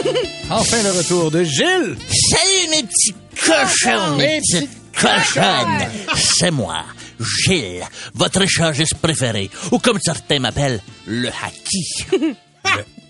Enfin 0.50 0.84
le 0.84 0.92
retour 0.92 1.32
de 1.32 1.44
Gilles. 1.44 1.98
Salut 2.30 2.70
mes 2.72 2.84
petits 2.84 3.16
cochons, 3.46 4.16
mes 4.18 4.40
petites 4.40 4.70
cochonnes. 4.94 5.90
C'est 6.16 6.52
moi, 6.52 6.84
Gilles, 7.20 7.84
votre 8.14 8.42
échangiste 8.42 8.96
préféré, 8.96 9.50
ou 9.72 9.80
comme 9.80 10.00
certains 10.02 10.40
m'appellent, 10.40 10.82
le 11.06 11.30
haki. 11.30 12.06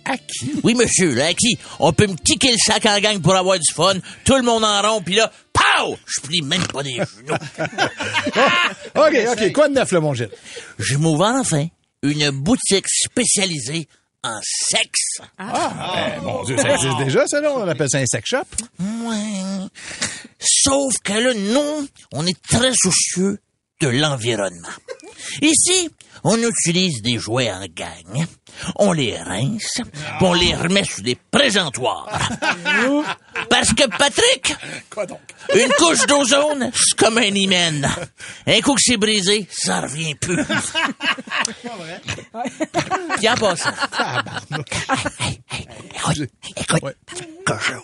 À 0.10 0.18
qui? 0.18 0.54
Oui, 0.64 0.74
monsieur, 0.74 1.14
le 1.14 1.22
haki. 1.22 1.58
On 1.80 1.92
peut 1.92 2.08
me 2.08 2.16
kicker 2.16 2.52
le 2.52 2.58
sac 2.66 2.86
en 2.86 2.98
gang 3.02 3.20
pour 3.20 3.36
avoir 3.36 3.60
du 3.60 3.74
fun, 3.74 3.96
tout 4.24 4.38
le 4.38 4.42
monde 4.42 4.64
en 4.64 4.82
rond, 4.82 5.02
puis 5.02 5.16
là, 5.16 5.30
pow! 5.52 5.98
Je 6.06 6.22
plie 6.22 6.42
même 6.42 6.66
pas 6.68 6.82
des 6.82 6.94
genoux. 6.94 7.36
OK, 8.96 9.18
OK. 9.34 9.52
Quoi 9.52 9.68
de 9.68 9.74
neuf, 9.74 9.92
là, 9.92 10.00
mon 10.00 10.14
Gilles? 10.14 10.30
Je 10.80 10.96
m'ouvre 10.96 11.26
enfin 11.26 11.68
une 12.04 12.30
boutique 12.30 12.88
spécialisée 12.88 13.90
en 14.24 14.40
sexe. 14.44 15.20
Eh, 15.40 16.20
mon 16.22 16.44
Dieu, 16.44 16.58
ça 16.58 16.74
existe 16.74 16.98
déjà, 16.98 17.28
ça, 17.28 17.42
là? 17.42 17.52
On 17.56 17.68
appelle 17.68 17.90
ça 17.90 18.00
un 18.00 18.06
sex 18.06 18.28
shop. 18.30 18.46
Ouais. 18.80 19.68
Sauf 20.40 20.94
que 21.04 21.14
là, 21.14 21.34
nous, 21.34 21.88
on 22.14 22.26
est 22.26 22.42
très 22.50 22.72
soucieux 22.76 23.40
de 23.82 23.88
l'environnement. 23.88 24.70
Ici, 25.42 25.90
on 26.24 26.38
utilise 26.38 27.02
des 27.02 27.18
jouets 27.18 27.52
en 27.52 27.66
gang. 27.68 28.26
On 28.78 28.92
les 28.92 29.18
rince, 29.18 29.82
puis 29.94 30.02
on 30.22 30.34
les 30.34 30.56
remet 30.56 30.84
sous 30.84 31.02
des 31.02 31.16
présentoirs. 31.16 32.08
Parce 33.50 33.74
que 33.74 33.88
Patrick, 33.88 34.56
Quoi 34.90 35.06
donc? 35.06 35.20
une 35.54 35.72
couche 35.74 36.06
d'ozone, 36.08 36.72
c'est 36.74 36.98
comme 36.98 37.18
un 37.20 37.24
hymen. 37.24 37.88
Un 38.48 38.62
coup 38.62 38.74
que 38.74 38.82
c'est 38.84 38.98
brisé, 38.98 39.48
ça 39.52 39.82
revient 39.82 40.16
plus. 40.16 40.44
Puis 43.18 43.30
en 43.30 43.36
passant. 43.36 43.70
Hey, 45.20 45.40
hey, 45.52 45.68
écoute, 45.96 46.30
écoute, 46.56 46.96
cochon. 47.46 47.84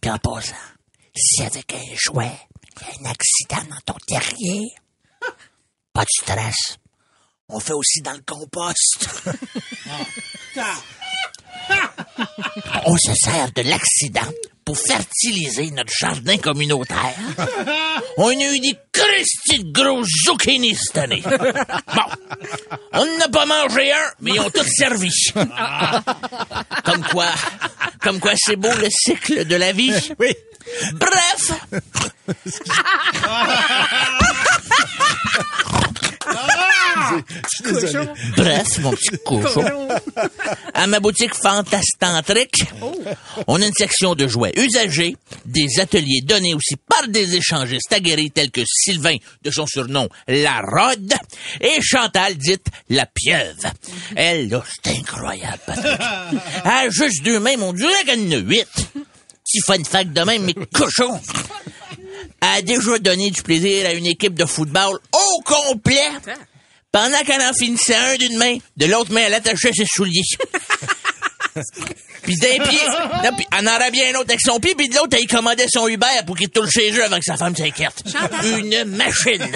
Puis 0.00 0.10
en 0.10 0.18
passant, 0.18 0.54
si 1.14 1.42
avec 1.42 1.72
un 1.74 1.94
jouet, 1.96 2.32
il 2.80 3.04
y 3.04 3.06
a 3.06 3.08
un 3.08 3.12
accident 3.12 3.68
dans 3.70 3.94
ton 3.94 3.98
terrier, 4.06 4.68
pas 5.92 6.02
de 6.02 6.08
stress. 6.22 6.78
On 7.52 7.60
fait 7.60 7.74
aussi 7.74 8.00
dans 8.00 8.12
le 8.12 8.22
compost. 8.26 9.08
On 12.86 12.96
se 12.96 13.14
sert 13.14 13.52
de 13.52 13.62
l'accident 13.62 14.30
pour 14.64 14.78
fertiliser 14.78 15.70
notre 15.72 15.92
jardin 15.98 16.38
communautaire. 16.38 17.14
On 18.16 18.28
a 18.28 18.32
eu 18.32 18.58
des 18.60 18.76
Christy 18.92 19.64
de 19.64 19.72
gros 19.72 20.02
zucchini 20.24 20.74
cette 20.74 20.98
année. 20.98 21.22
Bon, 21.22 22.02
on 22.92 23.18
n'a 23.18 23.28
pas 23.28 23.44
mangé 23.46 23.92
un, 23.92 24.10
mais 24.20 24.32
ils 24.34 24.40
ont 24.40 24.50
tous 24.50 24.66
servi. 24.68 25.10
Comme 26.84 27.04
quoi, 27.10 27.28
comme 28.02 28.18
quoi 28.20 28.32
c'est 28.36 28.56
beau 28.56 28.72
le 28.80 28.88
cycle 28.90 29.44
de 29.44 29.56
la 29.56 29.72
vie. 29.72 29.92
Oui. 30.18 30.34
Bref. 30.94 31.52
Désolé. 37.64 38.08
Bref, 38.36 38.78
mon 38.78 38.90
petit 38.92 39.18
cochon. 39.24 39.88
À 40.74 40.86
ma 40.86 41.00
boutique 41.00 41.34
Fantastantrique, 41.34 42.64
on 43.46 43.60
a 43.60 43.66
une 43.66 43.72
section 43.76 44.14
de 44.14 44.26
jouets 44.26 44.52
usagés, 44.56 45.16
des 45.44 45.80
ateliers 45.80 46.20
donnés 46.24 46.54
aussi 46.54 46.76
par 46.88 47.08
des 47.08 47.36
échangistes 47.36 47.92
aguerris 47.92 48.30
tels 48.30 48.50
que 48.50 48.62
Sylvain, 48.66 49.16
de 49.42 49.50
son 49.50 49.66
surnom 49.66 50.08
La 50.28 50.60
Rode, 50.60 51.14
et 51.60 51.80
Chantal, 51.82 52.34
dite 52.36 52.66
La 52.88 53.06
Pieuvre. 53.06 53.72
Elle, 54.16 54.48
là, 54.48 54.62
c'est 54.82 54.96
incroyable, 54.98 55.58
Patrick. 55.66 56.00
A 56.64 56.88
juste 56.90 57.22
deux 57.22 57.40
mains, 57.40 57.60
on 57.60 57.72
dirait 57.72 58.04
qu'elle 58.04 58.20
en 58.20 58.32
a 58.32 58.36
huit. 58.38 58.66
Petit 59.44 59.60
fun 59.66 59.82
fact 59.84 60.12
de 60.12 60.22
même, 60.22 60.44
mais 60.44 60.54
cochon. 60.72 61.20
A 62.40 62.62
déjà 62.62 62.98
donné 62.98 63.30
du 63.30 63.42
plaisir 63.42 63.86
à 63.86 63.92
une 63.92 64.06
équipe 64.06 64.34
de 64.34 64.44
football 64.44 64.98
au 65.12 65.42
complet. 65.42 66.00
Pendant 66.92 67.18
qu'elle 67.24 67.40
en 67.40 67.52
finissait 67.54 67.94
un 67.94 68.16
d'une 68.16 68.36
main, 68.36 68.58
de 68.76 68.86
l'autre 68.86 69.12
main, 69.12 69.22
elle 69.26 69.34
attachait 69.34 69.72
ses 69.72 69.86
souliers. 69.86 70.20
puis 72.22 72.36
d'un 72.36 72.64
pied, 72.64 72.80
non, 73.24 73.34
puis 73.36 73.46
elle 73.50 73.68
en 73.68 73.74
aurait 73.74 73.90
bien 73.90 74.10
un 74.10 74.18
autre 74.18 74.28
avec 74.28 74.40
son 74.40 74.60
pied, 74.60 74.74
puis 74.74 74.88
de 74.88 74.94
l'autre, 74.94 75.16
elle 75.18 75.26
commandait 75.26 75.68
son 75.68 75.88
Uber 75.88 76.06
pour 76.26 76.36
qu'il 76.36 76.50
tourne 76.50 76.70
chez 76.70 76.92
eux 76.92 77.04
avant 77.04 77.16
que 77.16 77.24
sa 77.24 77.36
femme 77.36 77.56
s'inquiète. 77.56 78.04
Une 78.44 78.84
machine. 78.84 79.42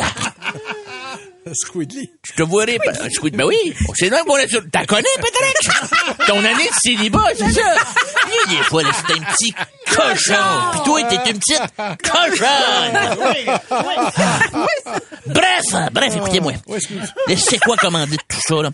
Squidly. 1.54 2.11
Je 2.24 2.32
te 2.32 2.42
vois 2.42 2.64
rire. 2.64 2.80
Ben, 2.85 3.11
Squid, 3.11 3.37
ben 3.37 3.44
oui. 3.44 3.74
C'est 3.94 4.09
là 4.09 4.22
qu'on 4.26 4.37
a 4.37 4.46
sur... 4.48 4.62
T'as 4.70 4.85
connais, 4.85 5.04
Patrick? 5.16 6.26
Ton 6.26 6.38
année 6.38 6.68
de 6.68 6.74
célibat, 6.82 7.28
c'est 7.37 7.52
ça? 7.52 7.74
Il 8.26 8.52
y 8.52 8.56
a 8.56 8.59
des 8.59 8.64
fois, 8.64 8.82
là, 8.82 8.90
c'est 8.92 9.14
un 9.14 9.22
petit 9.22 9.54
cochon. 9.94 10.70
Puis 10.72 10.80
toi, 10.85 11.02
t'es 11.04 11.30
une 11.30 11.38
petite 11.38 11.62
cochonne. 12.02 12.98
Bref, 15.26 15.90
bref, 15.92 16.16
écoutez-moi. 16.16 16.52
C'est 17.37 17.59
quoi 17.59 17.76
commander 17.76 18.16
tout 18.28 18.40
ça, 18.46 18.62
là? 18.62 18.70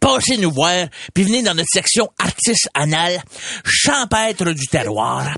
Passez 0.00 0.36
nous 0.36 0.50
voir, 0.50 0.88
puis 1.14 1.24
venez 1.24 1.42
dans 1.42 1.54
notre 1.54 1.70
section 1.72 2.10
artiste 2.18 2.68
anal, 2.74 3.22
champêtre 3.64 4.44
du 4.52 4.66
terroir, 4.66 5.34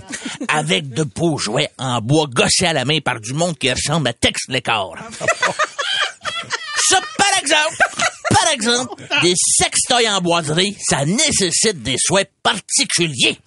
avec 0.49 0.89
de 0.89 1.05
beaux 1.05 1.39
jouets 1.39 1.71
en 1.79 2.01
bois 2.01 2.27
gossés 2.27 2.67
à 2.67 2.73
la 2.73 2.85
main 2.85 2.99
par 2.99 3.21
du 3.21 3.33
monde 3.33 3.57
qui 3.57 3.71
ressemble 3.71 4.09
à 4.09 4.13
Tex 4.13 4.41
Lécor. 4.49 4.97
Ça, 6.89 7.01
par 7.17 7.39
exemple, 7.41 7.77
par 8.29 8.46
exemple, 8.57 9.03
des 9.23 9.35
sextoys 9.37 10.09
en 10.09 10.21
boiserie, 10.21 10.77
ça 10.81 11.05
nécessite 11.05 11.83
des 11.83 11.97
soins 11.99 12.25
particuliers. 12.43 13.39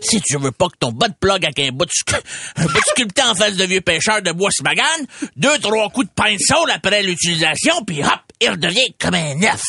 Si 0.00 0.20
tu 0.20 0.38
veux 0.38 0.52
pas 0.52 0.66
que 0.68 0.76
ton 0.78 0.92
bas 0.92 1.08
de 1.08 1.14
plug 1.18 1.44
avec 1.44 1.58
un 1.58 1.70
bout 1.70 1.86
de, 1.86 1.90
un 2.56 2.64
bout 2.64 2.72
de 2.72 2.84
sculpté 2.90 3.22
en 3.22 3.34
face 3.34 3.56
de 3.56 3.64
vieux 3.64 3.80
pêcheur 3.80 4.22
de 4.22 4.32
bois 4.32 4.50
smagane, 4.50 5.06
deux, 5.36 5.58
trois 5.58 5.90
coups 5.90 6.06
de 6.08 6.12
pinceau 6.14 6.66
après 6.72 7.02
l'utilisation, 7.02 7.84
puis 7.84 8.02
hop, 8.02 8.20
il 8.40 8.50
redevient 8.50 8.94
comme 8.98 9.14
un 9.14 9.34
neuf. 9.34 9.62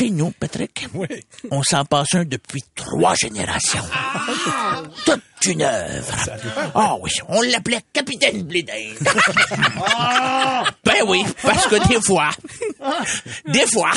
Chez 0.00 0.08
nous, 0.08 0.30
Patrick, 0.30 0.86
on 1.50 1.62
s'en 1.62 1.84
passe 1.84 2.14
un 2.14 2.24
depuis 2.24 2.64
trois 2.74 3.14
générations. 3.16 3.84
Toute 5.04 5.20
une 5.44 5.60
œuvre. 5.60 6.16
Ah 6.74 6.94
oui, 7.02 7.10
on 7.28 7.42
l'appelait 7.42 7.82
Capitaine 7.92 8.42
Blédin. 8.44 8.94
ben 10.84 11.02
oui, 11.06 11.22
parce 11.42 11.66
que 11.66 11.86
des 11.86 12.00
fois, 12.00 12.30
des 13.46 13.66
fois, 13.66 13.90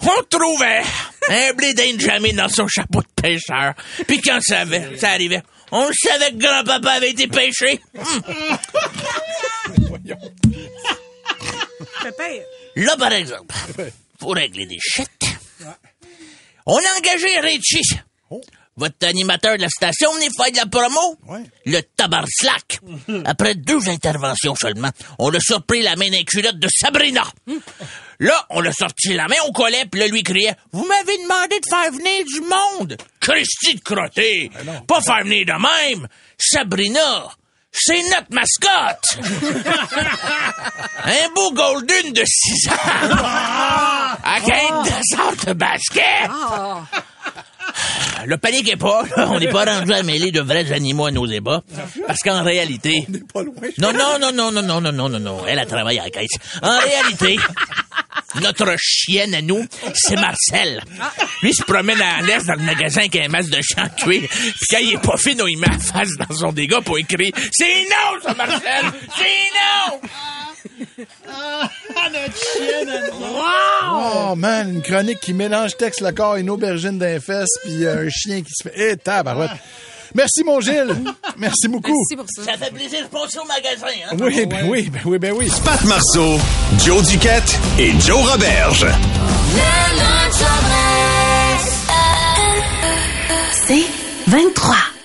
on 0.00 0.22
trouvait 0.28 0.82
un 1.28 1.52
Blédin 1.54 1.96
jamais 1.96 2.32
dans 2.32 2.48
son 2.48 2.66
chapeau 2.66 3.00
de 3.02 3.22
pêcheur. 3.22 3.74
Puis 4.08 4.20
quand 4.20 4.40
ça, 4.42 4.62
avait- 4.62 4.98
ça 4.98 5.10
arrivait, 5.10 5.44
on 5.70 5.88
savait 5.92 6.32
que 6.32 6.38
grand-papa 6.38 6.90
avait 6.94 7.10
été 7.10 7.28
pêché. 7.28 7.80
Là, 12.76 12.96
par 12.96 13.12
exemple, 13.12 13.54
pour 14.20 14.34
régler 14.34 14.66
des 14.66 14.78
chèques, 14.80 15.08
on 16.66 16.76
a 16.76 16.98
engagé 16.98 17.40
Richie, 17.40 17.98
votre 18.76 19.06
animateur 19.06 19.56
de 19.56 19.62
la 19.62 19.68
station, 19.68 20.12
venez 20.14 20.28
faire 20.36 20.52
de 20.52 20.56
la 20.56 20.66
promo. 20.66 21.18
Le 21.66 21.80
tabarslack. 21.80 22.80
Après 23.24 23.54
deux 23.54 23.88
interventions 23.88 24.54
seulement, 24.54 24.90
on 25.18 25.34
a 25.34 25.40
surpris 25.40 25.82
la 25.82 25.96
main 25.96 26.10
culotte 26.26 26.58
de 26.58 26.68
Sabrina. 26.68 27.24
Là, 28.20 28.46
on 28.50 28.62
a 28.64 28.72
sorti 28.72 29.14
la 29.14 29.28
main 29.28 29.36
au 29.48 29.52
collet, 29.52 29.86
puis 29.90 29.98
là, 29.98 30.06
lui 30.06 30.22
criait 30.22 30.54
«Vous 30.72 30.84
m'avez 30.84 31.16
demandé 31.22 31.58
de 31.58 31.66
faire 31.66 31.90
venir 31.90 32.22
du 32.26 32.40
monde!» 32.42 32.98
Christy 33.20 33.76
de 33.76 33.80
crotté! 33.80 34.50
Pas 34.86 35.00
faire 35.00 35.24
venir 35.24 35.46
de 35.46 35.52
même! 35.52 36.06
Sabrina! 36.38 37.30
C'est 37.72 38.02
notre 38.10 38.30
mascotte! 38.30 39.18
Un 41.04 41.28
beau 41.34 41.52
golden 41.52 42.12
de 42.12 42.22
6 42.26 42.68
ans! 42.68 42.72
Un 44.24 44.82
descente 44.82 45.46
de 45.46 45.52
basket! 45.52 46.30
Le 48.26 48.36
panique 48.36 48.70
est 48.70 48.76
pas, 48.76 49.04
là. 49.16 49.28
on 49.30 49.38
n'est 49.38 49.48
pas 49.48 49.64
rendu 49.64 49.92
à 49.92 50.02
mêler 50.02 50.30
de 50.30 50.40
vrais 50.40 50.72
animaux 50.72 51.06
à 51.06 51.10
nos 51.10 51.26
ébats. 51.26 51.62
Parce 52.06 52.20
qu'en 52.20 52.42
réalité. 52.42 53.06
Non, 53.78 53.92
non, 53.92 54.18
non, 54.20 54.32
non, 54.32 54.50
non, 54.52 54.62
non, 54.62 54.80
non, 54.80 54.92
non, 54.92 55.08
non, 55.08 55.20
non. 55.20 55.46
Elle 55.46 55.58
a 55.58 55.66
travaillé 55.66 56.00
à 56.00 56.04
la 56.04 56.10
caisse. 56.10 56.30
En 56.62 56.78
réalité, 56.78 57.38
notre 58.36 58.74
chienne 58.78 59.34
à 59.34 59.42
nous, 59.42 59.64
c'est 59.94 60.16
Marcel. 60.16 60.82
Lui 61.42 61.50
il 61.50 61.54
se 61.54 61.62
promène 61.62 62.00
à 62.00 62.22
l'est 62.22 62.46
dans 62.46 62.54
le 62.54 62.62
magasin 62.62 63.00
avec 63.00 63.16
un 63.16 63.28
masque 63.28 63.50
de 63.50 63.56
de 63.56 64.02
cuir. 64.02 64.28
Puis 64.28 64.66
quand 64.70 64.78
il 64.78 64.94
est 64.94 65.02
pas 65.02 65.16
fin, 65.16 65.32
il 65.32 65.58
met 65.58 65.66
la 65.66 65.78
face 65.78 66.10
dans 66.16 66.34
son 66.34 66.52
dégât 66.52 66.80
pour 66.80 66.98
écrire 66.98 67.32
C'est 67.52 67.84
non, 67.84 68.20
ça, 68.22 68.34
Marcel! 68.34 68.92
C'est 69.16 69.90
non! 69.90 70.00
Oh 73.82 74.34
man, 74.36 74.74
une 74.74 74.82
chronique 74.82 75.20
qui 75.20 75.32
mélange 75.32 75.76
texte 75.76 76.00
le 76.00 76.12
corps, 76.12 76.36
une 76.36 76.50
aubergine 76.50 76.98
d'un 76.98 77.20
fesse, 77.20 77.48
puis 77.62 77.84
euh, 77.84 78.06
un 78.06 78.08
chien 78.10 78.42
qui 78.42 78.50
se 78.54 78.68
fait. 78.68 78.92
Eh, 78.92 78.96
tabarouette. 78.96 79.50
Merci, 80.14 80.42
mon 80.44 80.60
Gilles. 80.60 80.96
Merci 81.36 81.68
beaucoup. 81.68 81.92
Merci 81.92 82.16
pour 82.16 82.26
ça. 82.28 82.52
Ça 82.52 82.58
fait 82.58 82.72
plaisir 82.72 83.00
de 83.02 83.06
passer 83.06 83.38
au 83.38 83.44
magasin, 83.44 83.86
hein? 84.10 84.16
Oui, 84.20 84.46
ben 84.46 84.68
oui, 84.68 84.90
ben 84.90 85.00
oui, 85.04 85.18
ben 85.18 85.32
oui. 85.32 85.48
Pat 85.64 85.82
Marceau, 85.84 86.38
Joe 86.84 87.06
Duquette 87.06 87.49
et 87.80 87.98
Joe 87.98 88.30
Roberge. 88.30 88.86
C'est 93.66 93.86
23. 94.26 94.99